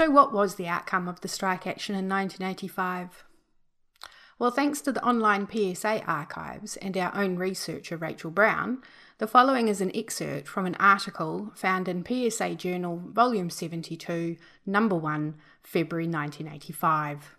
So, 0.00 0.08
what 0.08 0.32
was 0.32 0.54
the 0.54 0.66
outcome 0.66 1.08
of 1.08 1.20
the 1.20 1.28
strike 1.28 1.66
action 1.66 1.94
in 1.94 2.08
1985? 2.08 3.22
Well, 4.38 4.50
thanks 4.50 4.80
to 4.80 4.92
the 4.92 5.04
online 5.04 5.46
PSA 5.46 6.02
archives 6.06 6.78
and 6.78 6.96
our 6.96 7.14
own 7.14 7.36
researcher, 7.36 7.98
Rachel 7.98 8.30
Brown, 8.30 8.78
the 9.18 9.26
following 9.26 9.68
is 9.68 9.82
an 9.82 9.94
excerpt 9.94 10.48
from 10.48 10.64
an 10.64 10.74
article 10.76 11.52
found 11.54 11.86
in 11.86 12.02
PSA 12.02 12.54
Journal, 12.54 13.02
Volume 13.12 13.50
72, 13.50 14.38
Number 14.64 14.96
1, 14.96 15.34
February 15.62 16.06
1985. 16.06 17.36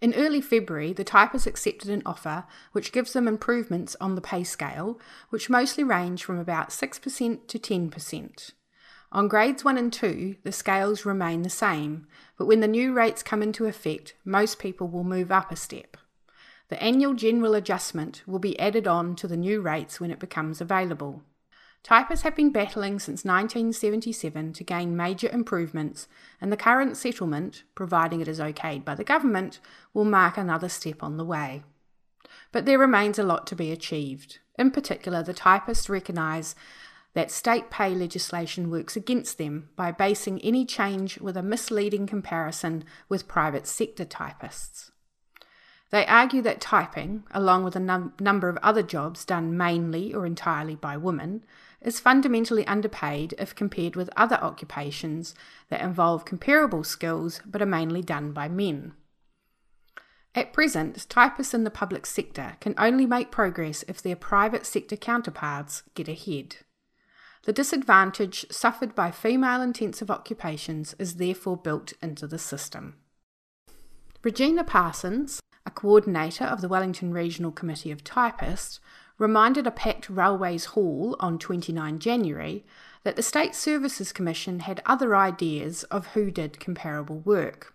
In 0.00 0.14
early 0.14 0.40
February, 0.40 0.92
the 0.92 1.04
typists 1.04 1.46
accepted 1.46 1.90
an 1.90 2.02
offer 2.04 2.42
which 2.72 2.90
gives 2.90 3.12
them 3.12 3.28
improvements 3.28 3.94
on 4.00 4.16
the 4.16 4.20
pay 4.20 4.42
scale, 4.42 4.98
which 5.30 5.48
mostly 5.48 5.84
range 5.84 6.24
from 6.24 6.40
about 6.40 6.70
6% 6.70 7.46
to 7.46 7.58
10%. 7.60 8.52
On 9.14 9.28
grades 9.28 9.64
1 9.64 9.78
and 9.78 9.92
2, 9.92 10.38
the 10.42 10.50
scales 10.50 11.04
remain 11.04 11.42
the 11.42 11.48
same, 11.48 12.08
but 12.36 12.46
when 12.46 12.58
the 12.58 12.66
new 12.66 12.92
rates 12.92 13.22
come 13.22 13.44
into 13.44 13.66
effect, 13.66 14.14
most 14.24 14.58
people 14.58 14.88
will 14.88 15.04
move 15.04 15.30
up 15.30 15.52
a 15.52 15.56
step. 15.56 15.96
The 16.68 16.82
annual 16.82 17.14
general 17.14 17.54
adjustment 17.54 18.24
will 18.26 18.40
be 18.40 18.58
added 18.58 18.88
on 18.88 19.14
to 19.16 19.28
the 19.28 19.36
new 19.36 19.60
rates 19.60 20.00
when 20.00 20.10
it 20.10 20.18
becomes 20.18 20.60
available. 20.60 21.22
Typists 21.84 22.24
have 22.24 22.34
been 22.34 22.50
battling 22.50 22.98
since 22.98 23.24
1977 23.24 24.52
to 24.54 24.64
gain 24.64 24.96
major 24.96 25.28
improvements, 25.28 26.08
and 26.40 26.50
the 26.50 26.56
current 26.56 26.96
settlement, 26.96 27.62
providing 27.76 28.20
it 28.20 28.26
is 28.26 28.40
okayed 28.40 28.84
by 28.84 28.96
the 28.96 29.04
government, 29.04 29.60
will 29.92 30.04
mark 30.04 30.36
another 30.36 30.68
step 30.68 31.04
on 31.04 31.18
the 31.18 31.24
way. 31.24 31.62
But 32.50 32.64
there 32.64 32.78
remains 32.80 33.20
a 33.20 33.22
lot 33.22 33.46
to 33.46 33.54
be 33.54 33.70
achieved. 33.70 34.40
In 34.58 34.72
particular, 34.72 35.22
the 35.22 35.34
typists 35.34 35.88
recognise 35.88 36.56
that 37.14 37.30
state 37.30 37.70
pay 37.70 37.94
legislation 37.94 38.70
works 38.70 38.96
against 38.96 39.38
them 39.38 39.68
by 39.76 39.90
basing 39.90 40.40
any 40.40 40.66
change 40.66 41.18
with 41.20 41.36
a 41.36 41.42
misleading 41.42 42.06
comparison 42.06 42.84
with 43.08 43.28
private 43.28 43.66
sector 43.66 44.04
typists. 44.04 44.90
They 45.90 46.04
argue 46.06 46.42
that 46.42 46.60
typing, 46.60 47.22
along 47.30 47.62
with 47.62 47.76
a 47.76 47.80
num- 47.80 48.14
number 48.18 48.48
of 48.48 48.58
other 48.62 48.82
jobs 48.82 49.24
done 49.24 49.56
mainly 49.56 50.12
or 50.12 50.26
entirely 50.26 50.74
by 50.74 50.96
women, 50.96 51.44
is 51.80 52.00
fundamentally 52.00 52.66
underpaid 52.66 53.34
if 53.38 53.54
compared 53.54 53.94
with 53.94 54.10
other 54.16 54.36
occupations 54.42 55.36
that 55.68 55.82
involve 55.82 56.24
comparable 56.24 56.82
skills 56.82 57.40
but 57.46 57.62
are 57.62 57.66
mainly 57.66 58.02
done 58.02 58.32
by 58.32 58.48
men. 58.48 58.94
At 60.34 60.52
present, 60.52 61.06
typists 61.08 61.54
in 61.54 61.62
the 61.62 61.70
public 61.70 62.06
sector 62.06 62.56
can 62.60 62.74
only 62.76 63.06
make 63.06 63.30
progress 63.30 63.84
if 63.86 64.02
their 64.02 64.16
private 64.16 64.66
sector 64.66 64.96
counterparts 64.96 65.84
get 65.94 66.08
ahead. 66.08 66.56
The 67.44 67.52
disadvantage 67.52 68.46
suffered 68.50 68.94
by 68.94 69.10
female 69.10 69.60
intensive 69.60 70.10
occupations 70.10 70.94
is 70.98 71.16
therefore 71.16 71.58
built 71.58 71.92
into 72.02 72.26
the 72.26 72.38
system. 72.38 72.96
Regina 74.22 74.64
Parsons, 74.64 75.42
a 75.66 75.70
coordinator 75.70 76.44
of 76.44 76.62
the 76.62 76.68
Wellington 76.68 77.12
Regional 77.12 77.52
Committee 77.52 77.90
of 77.90 78.02
Typists, 78.02 78.80
reminded 79.18 79.66
a 79.66 79.70
packed 79.70 80.08
Railways 80.08 80.66
Hall 80.66 81.16
on 81.20 81.38
29 81.38 81.98
January 81.98 82.64
that 83.02 83.16
the 83.16 83.22
State 83.22 83.54
Services 83.54 84.12
Commission 84.12 84.60
had 84.60 84.82
other 84.86 85.14
ideas 85.14 85.84
of 85.84 86.08
who 86.08 86.30
did 86.30 86.58
comparable 86.58 87.18
work. 87.20 87.74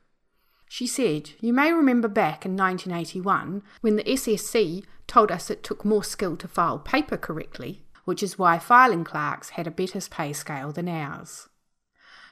She 0.68 0.88
said, 0.88 1.32
You 1.40 1.54
may 1.54 1.72
remember 1.72 2.08
back 2.08 2.46
in 2.46 2.58
1981 2.58 3.62
when 3.82 3.96
the 3.96 4.04
SSC 4.04 4.84
told 5.06 5.32
us 5.32 5.50
it 5.50 5.64
took 5.64 5.86
more 5.86 6.04
skill 6.04 6.36
to 6.38 6.48
file 6.48 6.80
paper 6.80 7.18
correctly, 7.18 7.84
which 8.10 8.24
is 8.24 8.40
why 8.40 8.58
filing 8.58 9.04
clerks 9.04 9.50
had 9.50 9.68
a 9.68 9.72
better 9.72 10.02
pay 10.10 10.34
scale 10.34 10.72
than 10.72 10.88
ours. 10.88 11.48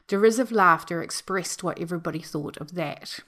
Derisive 0.07 0.51
laughter 0.51 1.03
expressed 1.03 1.61
what 1.61 1.79
everybody 1.79 2.17
thought 2.17 2.57
of 2.57 2.73
that. 2.73 3.19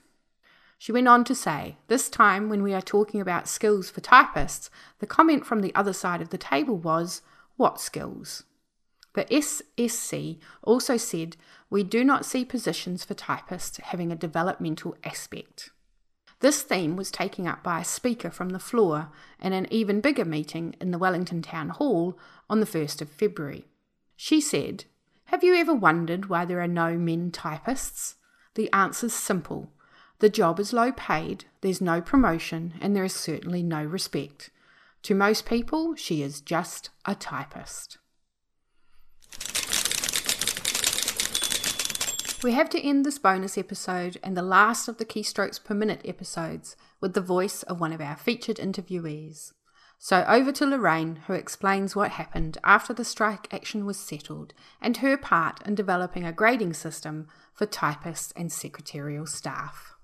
She 0.80 0.92
went 0.92 1.08
on 1.08 1.24
to 1.26 1.36
say, 1.36 1.78
This 1.90 2.10
time, 2.10 2.50
when 2.50 2.64
we 2.64 2.74
are 2.74 2.82
talking 2.82 3.22
about 3.22 3.48
skills 3.48 3.92
for 3.92 4.02
typists, 4.02 4.72
the 4.98 5.06
comment 5.06 5.46
from 5.46 5.62
the 5.62 5.76
other 5.76 5.94
side 5.94 6.24
of 6.24 6.30
the 6.32 6.40
table 6.40 6.76
was, 6.76 7.22
What 7.56 7.80
skills? 7.80 8.46
The 9.14 9.26
SSC 9.26 10.40
also 10.64 10.98
said, 10.98 11.38
We 11.70 11.84
do 11.84 12.04
not 12.04 12.26
see 12.26 12.46
positions 12.46 13.04
for 13.04 13.14
typists 13.14 13.78
having 13.78 14.12
a 14.12 14.16
developmental 14.16 14.98
aspect. 15.04 15.70
This 16.42 16.62
theme 16.62 16.96
was 16.96 17.12
taken 17.12 17.48
up 17.48 17.64
by 17.64 17.82
a 17.82 17.86
speaker 17.86 18.30
from 18.30 18.50
the 18.50 18.60
floor 18.60 19.10
in 19.42 19.52
an 19.52 19.68
even 19.72 20.00
bigger 20.00 20.26
meeting 20.26 20.76
in 20.80 20.92
the 20.92 20.98
Wellington 20.98 21.42
Town 21.42 21.70
Hall 21.70 22.18
on 22.50 22.60
the 22.60 22.66
1st 22.66 23.02
of 23.02 23.10
February. 23.10 23.66
She 24.16 24.40
said, 24.40 24.86
Have 25.26 25.44
you 25.44 25.56
ever 25.56 25.74
wondered 25.74 26.28
why 26.28 26.46
there 26.46 26.62
are 26.62 26.68
no 26.68 26.98
men 26.98 27.32
typists? 27.32 28.16
The 28.56 28.72
answer's 28.72 29.14
simple 29.14 29.70
the 30.20 30.30
job 30.30 30.60
is 30.60 30.74
low 30.74 30.92
paid, 30.92 31.46
there's 31.62 31.80
no 31.80 32.02
promotion, 32.02 32.74
and 32.82 32.94
there 32.94 33.06
is 33.06 33.14
certainly 33.14 33.64
no 33.64 33.82
respect. 33.82 34.50
To 35.04 35.16
most 35.16 35.46
people, 35.46 35.96
she 35.96 36.22
is 36.22 36.42
just 36.42 36.90
a 37.06 37.16
typist. 37.16 37.98
We 42.42 42.54
have 42.54 42.70
to 42.70 42.82
end 42.82 43.06
this 43.06 43.20
bonus 43.20 43.58
episode 43.58 44.18
and 44.24 44.36
the 44.36 44.42
last 44.42 44.88
of 44.88 44.98
the 44.98 45.06
keystrokes 45.06 45.64
per 45.64 45.74
minute 45.74 46.02
episodes 46.06 46.76
with 47.02 47.14
the 47.14 47.22
voice 47.22 47.64
of 47.64 47.80
one 47.80 47.92
of 47.92 48.02
our 48.02 48.16
featured 48.16 48.58
interviewees. 48.58 49.52
So 49.98 50.24
over 50.28 50.54
to 50.54 50.66
Lorraine, 50.66 51.18
who 51.28 51.34
explains 51.34 51.96
what 51.96 52.12
happened 52.12 52.58
after 52.64 52.94
the 52.94 53.04
strike 53.04 53.54
action 53.54 53.86
was 53.86 54.00
settled 54.00 54.54
and 54.82 54.98
her 54.98 55.18
part 55.18 55.62
in 55.68 55.76
developing 55.76 56.26
a 56.26 56.32
grading 56.32 56.74
system 56.74 57.28
for 57.54 57.66
typists 57.66 58.32
and 58.38 58.52
secretarial 58.52 59.26
staff 59.26 59.96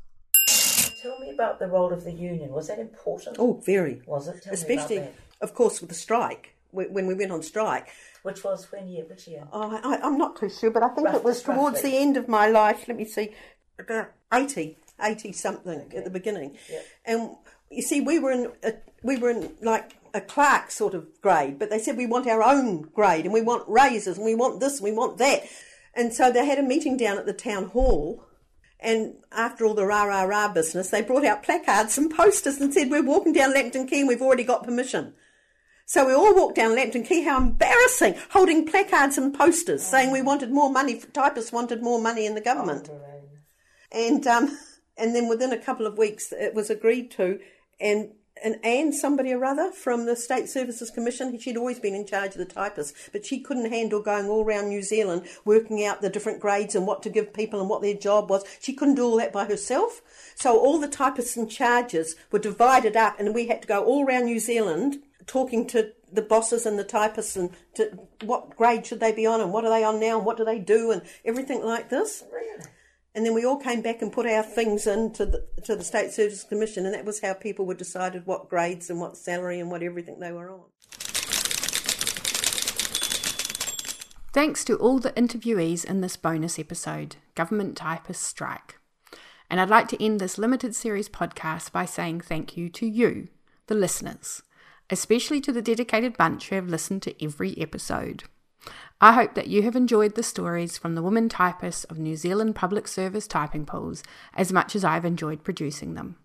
tell 1.06 1.20
me 1.20 1.30
about 1.30 1.60
the 1.60 1.68
role 1.68 1.94
of 1.94 2.04
the 2.04 2.12
union. 2.12 2.52
Was 2.52 2.68
that 2.68 2.80
important? 2.80 3.38
Oh, 3.40 3.62
very. 3.66 4.02
Was 4.06 4.28
it? 4.28 4.42
Tell 4.44 4.54
Especially, 4.54 5.08
of 5.42 5.54
course, 5.54 5.82
with 5.82 5.90
the 5.90 5.96
strike, 5.96 6.55
when 6.76 7.08
we 7.08 7.14
went 7.14 7.32
on 7.32 7.42
strike. 7.42 7.88
Which 8.24 8.44
was 8.44 8.72
when 8.72 8.88
year? 8.88 9.06
Which 9.08 9.28
year? 9.28 9.48
Oh, 9.52 9.80
I, 9.84 10.06
am 10.06 10.18
not 10.18 10.36
too 10.40 10.50
sure, 10.50 10.72
but 10.72 10.84
I 10.84 10.90
think 10.90 11.08
Rough, 11.08 11.16
it 11.16 11.24
was 11.24 11.42
towards 11.42 11.82
the 11.82 11.98
end 11.98 12.18
of 12.18 12.28
my 12.28 12.48
life. 12.48 12.88
Let 12.88 12.98
me 12.98 13.06
see, 13.06 13.34
about 13.80 14.12
80, 14.34 14.78
80 15.02 15.32
something 15.32 15.82
okay. 15.82 15.98
at 15.98 16.04
the 16.04 16.10
beginning. 16.10 16.58
Yep. 16.70 16.86
And 17.06 17.30
you 17.70 17.82
see, 17.82 18.02
we 18.02 18.20
were 18.20 18.32
in 18.32 18.52
a, 18.64 18.74
we 19.04 19.18
were 19.18 19.30
in 19.30 19.54
like 19.62 19.96
a 20.14 20.22
clerk 20.22 20.72
sort 20.72 20.94
of 20.94 21.08
grade, 21.22 21.60
but 21.60 21.70
they 21.70 21.80
said 21.80 21.98
we 21.98 22.08
want 22.08 22.28
our 22.28 22.42
own 22.42 22.84
grade 22.94 23.26
and 23.26 23.34
we 23.34 23.42
want 23.42 23.68
raises 23.68 24.18
and 24.18 24.26
we 24.26 24.36
want 24.36 24.60
this 24.60 24.76
and 24.76 24.84
we 24.84 24.92
want 24.92 25.18
that. 25.18 25.44
And 25.94 26.14
so 26.14 26.32
they 26.32 26.46
had 26.46 26.60
a 26.60 26.64
meeting 26.64 26.98
down 26.98 27.18
at 27.18 27.26
the 27.26 27.34
town 27.34 27.66
hall 27.66 28.26
And 28.80 29.16
after 29.32 29.66
all 29.66 29.74
the 29.74 29.86
rah 29.86 30.04
rah 30.04 30.24
rah 30.24 30.48
business, 30.50 30.90
they 30.90 31.02
brought 31.02 31.26
out 31.26 31.44
placards 31.44 31.98
and 31.98 32.14
posters 32.14 32.58
and 32.58 32.74
said, 32.74 32.92
We're 32.92 33.04
walking 33.04 33.34
down 33.34 33.54
Lambton 33.54 33.88
Quay 33.88 34.02
and 34.02 34.08
we've 34.08 34.22
already 34.22 34.44
got 34.44 34.64
permission. 34.64 35.14
So 35.88 36.08
we 36.08 36.14
all 36.14 36.34
walked 36.34 36.56
down 36.56 36.76
Lambton 36.76 37.04
Quay. 37.04 37.22
How 37.22 37.38
embarrassing! 37.38 38.16
Holding 38.32 38.66
placards 38.66 39.20
and 39.20 39.34
posters 39.34 39.84
saying 39.84 40.12
we 40.12 40.22
wanted 40.22 40.52
more 40.52 40.72
money. 40.72 41.00
Typists 41.14 41.52
wanted 41.52 41.84
more 41.84 42.02
money 42.02 42.26
in 42.26 42.34
the 42.34 42.42
government. 42.42 42.90
And 43.92 44.26
um, 44.26 44.58
and 44.98 45.16
then 45.16 45.30
within 45.30 45.54
a 45.54 45.58
couple 45.58 45.86
of 45.86 45.98
weeks, 45.98 46.34
it 46.34 46.56
was 46.56 46.72
agreed 46.72 47.12
to. 47.12 47.40
And 47.80 48.14
and 48.44 48.58
Anne, 48.66 48.92
somebody 48.92 49.32
or 49.32 49.46
other 49.46 49.72
from 49.72 50.06
the 50.06 50.16
State 50.16 50.50
Services 50.50 50.90
Commission, 50.90 51.38
she'd 51.40 51.56
always 51.56 51.80
been 51.80 51.96
in 51.96 52.06
charge 52.06 52.32
of 52.32 52.40
the 52.40 52.46
typists, 52.46 53.10
but 53.14 53.26
she 53.26 53.40
couldn't 53.40 53.72
handle 53.72 54.02
going 54.02 54.28
all 54.28 54.44
around 54.44 54.68
New 54.68 54.82
Zealand 54.82 55.28
working 55.46 55.86
out 55.86 56.02
the 56.02 56.10
different 56.10 56.42
grades 56.42 56.76
and 56.76 56.86
what 56.86 57.02
to 57.04 57.10
give 57.10 57.34
people 57.34 57.62
and 57.62 57.70
what 57.70 57.82
their 57.82 57.94
job 57.94 58.30
was. 58.30 58.44
She 58.60 58.74
couldn't 58.74 58.96
do 58.96 59.06
all 59.06 59.18
that 59.18 59.32
by 59.32 59.46
herself. 59.46 60.02
So 60.36 60.60
all 60.60 60.80
the 60.80 60.88
typists 60.88 61.38
and 61.38 61.50
charges 61.50 62.16
were 62.32 62.40
divided 62.40 62.98
up, 62.98 63.20
and 63.20 63.36
we 63.36 63.48
had 63.48 63.62
to 63.62 63.68
go 63.68 63.86
all 63.86 64.06
around 64.06 64.26
New 64.26 64.40
Zealand 64.40 64.98
talking 65.28 65.68
to 65.68 65.92
the 66.12 66.22
bosses 66.22 66.66
and 66.66 66.78
the 66.78 66.84
typists 66.84 67.36
and 67.36 67.52
to 67.76 67.98
what 68.24 68.56
grade 68.56 68.86
should 68.86 69.00
they 69.00 69.12
be 69.12 69.26
on 69.26 69.42
and 69.42 69.52
what 69.52 69.66
are 69.66 69.70
they 69.70 69.84
on 69.84 70.00
now 70.00 70.18
and 70.18 70.26
what 70.26 70.38
do 70.38 70.46
they 70.46 70.60
do 70.60 70.92
and 70.92 71.02
everything 71.24 71.64
like 71.64 71.90
this. 71.90 72.24
And 73.14 73.26
then 73.26 73.34
we 73.34 73.46
all 73.46 73.58
came 73.58 73.82
back 73.82 74.02
and 74.02 74.12
put 74.12 74.26
our 74.26 74.44
things 74.44 74.86
into 74.86 75.26
the 75.26 75.48
to 75.64 75.76
the 75.76 75.86
State 75.86 76.12
Services 76.12 76.44
Commission, 76.44 76.86
and 76.86 76.94
that 76.94 77.06
was 77.06 77.22
how 77.22 77.34
people 77.34 77.66
were 77.66 77.74
decided 77.74 78.26
what 78.26 78.50
grades 78.50 78.90
and 78.90 79.00
what 79.00 79.18
salary 79.18 79.60
and 79.60 79.72
what 79.72 79.82
everything 79.82 80.20
they 80.20 80.34
were 80.34 80.52
on. 80.52 80.66
Thanks 84.34 84.66
to 84.66 84.76
all 84.76 85.00
the 85.00 85.12
interviewees 85.12 85.86
in 85.86 86.02
this 86.02 86.18
bonus 86.18 86.60
episode, 86.60 87.16
Government 87.36 87.78
Typist 87.78 88.22
Strike. 88.22 88.78
And 89.50 89.62
I'd 89.62 89.70
like 89.70 89.88
to 89.88 90.04
end 90.04 90.20
this 90.20 90.38
limited 90.38 90.76
series 90.76 91.08
podcast 91.08 91.72
by 91.72 91.86
saying 91.86 92.20
thank 92.20 92.58
you 92.58 92.68
to 92.68 92.86
you, 92.86 93.30
the 93.68 93.76
listeners, 93.76 94.44
especially 94.90 95.42
to 95.42 95.52
the 95.52 95.62
dedicated 95.62 96.18
bunch 96.18 96.50
who 96.50 96.56
have 96.56 96.68
listened 96.68 97.02
to 97.04 97.24
every 97.24 97.58
episode. 97.60 98.24
I 99.02 99.12
hope 99.12 99.36
that 99.36 99.48
you 99.48 99.62
have 99.64 99.76
enjoyed 99.76 100.16
the 100.16 100.24
stories 100.24 100.78
from 100.78 100.96
the 100.96 101.02
women 101.02 101.28
typists 101.28 101.84
of 101.86 102.00
New 102.00 102.16
Zealand 102.16 102.56
public 102.56 102.88
service 102.88 103.28
typing 103.28 103.66
pools 103.66 104.04
as 104.34 104.54
much 104.54 104.76
as 104.76 104.86
I've 104.86 105.06
enjoyed 105.06 105.44
producing 105.44 105.96
them, 105.96 106.16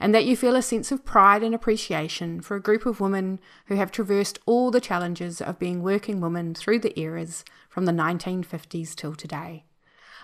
and 0.00 0.14
that 0.14 0.24
you 0.24 0.36
feel 0.36 0.56
a 0.56 0.62
sense 0.62 0.90
of 0.90 1.04
pride 1.04 1.42
and 1.42 1.54
appreciation 1.54 2.40
for 2.40 2.56
a 2.56 2.62
group 2.62 2.86
of 2.86 2.98
women 2.98 3.40
who 3.66 3.74
have 3.74 3.92
traversed 3.92 4.38
all 4.46 4.70
the 4.70 4.80
challenges 4.80 5.40
of 5.40 5.58
being 5.58 5.82
working 5.82 6.20
women 6.20 6.54
through 6.54 6.78
the 6.78 6.98
eras 6.98 7.44
from 7.68 7.84
the 7.84 7.92
1950s 7.92 8.94
till 8.94 9.14
today. 9.14 9.64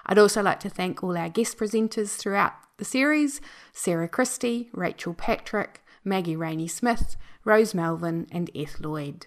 I'd 0.07 0.19
also 0.19 0.43
like 0.43 0.61
to 0.61 0.71
thank 0.71 1.05
all 1.05 1.19
our 1.19 1.29
guest 1.29 1.59
presenters 1.59 2.17
throughout 2.17 2.55
the 2.79 2.85
series 2.87 3.43
Sarah 3.73 4.09
Christie, 4.09 4.71
Rachel 4.73 5.13
Patrick, 5.13 5.83
Maggie 6.05 6.37
Rainey 6.37 6.69
Smith, 6.69 7.17
Rose 7.45 7.75
Melvin, 7.75 8.27
and 8.31 8.51
Eth 8.55 8.81
Lloyd. 8.81 9.27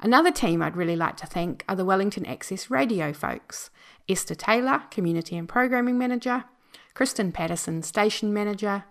Another 0.00 0.30
team 0.30 0.62
I'd 0.62 0.76
really 0.76 0.96
like 0.96 1.16
to 1.18 1.26
thank 1.26 1.64
are 1.68 1.76
the 1.76 1.84
Wellington 1.84 2.24
Access 2.24 2.70
Radio 2.70 3.12
folks 3.12 3.70
Esther 4.08 4.34
Taylor, 4.34 4.82
Community 4.90 5.36
and 5.36 5.48
Programming 5.48 5.98
Manager, 5.98 6.44
Kristen 6.94 7.32
Patterson, 7.32 7.82
Station 7.82 8.32
Manager, 8.32 8.84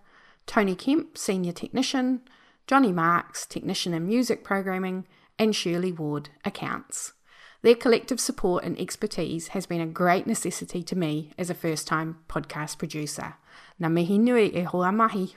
Tony 0.45 0.75
Kemp, 0.75 1.17
Senior 1.17 1.51
Technician, 1.51 2.21
Johnny 2.67 2.91
Marks, 2.91 3.45
Technician 3.45 3.93
in 3.93 4.07
Music 4.07 4.43
Programming, 4.43 5.07
and 5.39 5.55
Shirley 5.55 5.91
Ward, 5.91 6.29
Accounts. 6.45 7.13
Their 7.61 7.75
collective 7.75 8.19
support 8.19 8.63
and 8.63 8.79
expertise 8.79 9.49
has 9.49 9.65
been 9.65 9.81
a 9.81 9.87
great 9.87 10.25
necessity 10.25 10.81
to 10.83 10.95
me 10.95 11.31
as 11.37 11.49
a 11.49 11.53
first 11.53 11.87
time 11.87 12.19
podcast 12.29 12.77
producer. 12.77 13.35
Ngā 13.81 13.91
mihi 13.91 14.17
nui 14.17 14.55
e 14.55 14.63
hoa 14.63 14.91
mahi. 14.91 15.35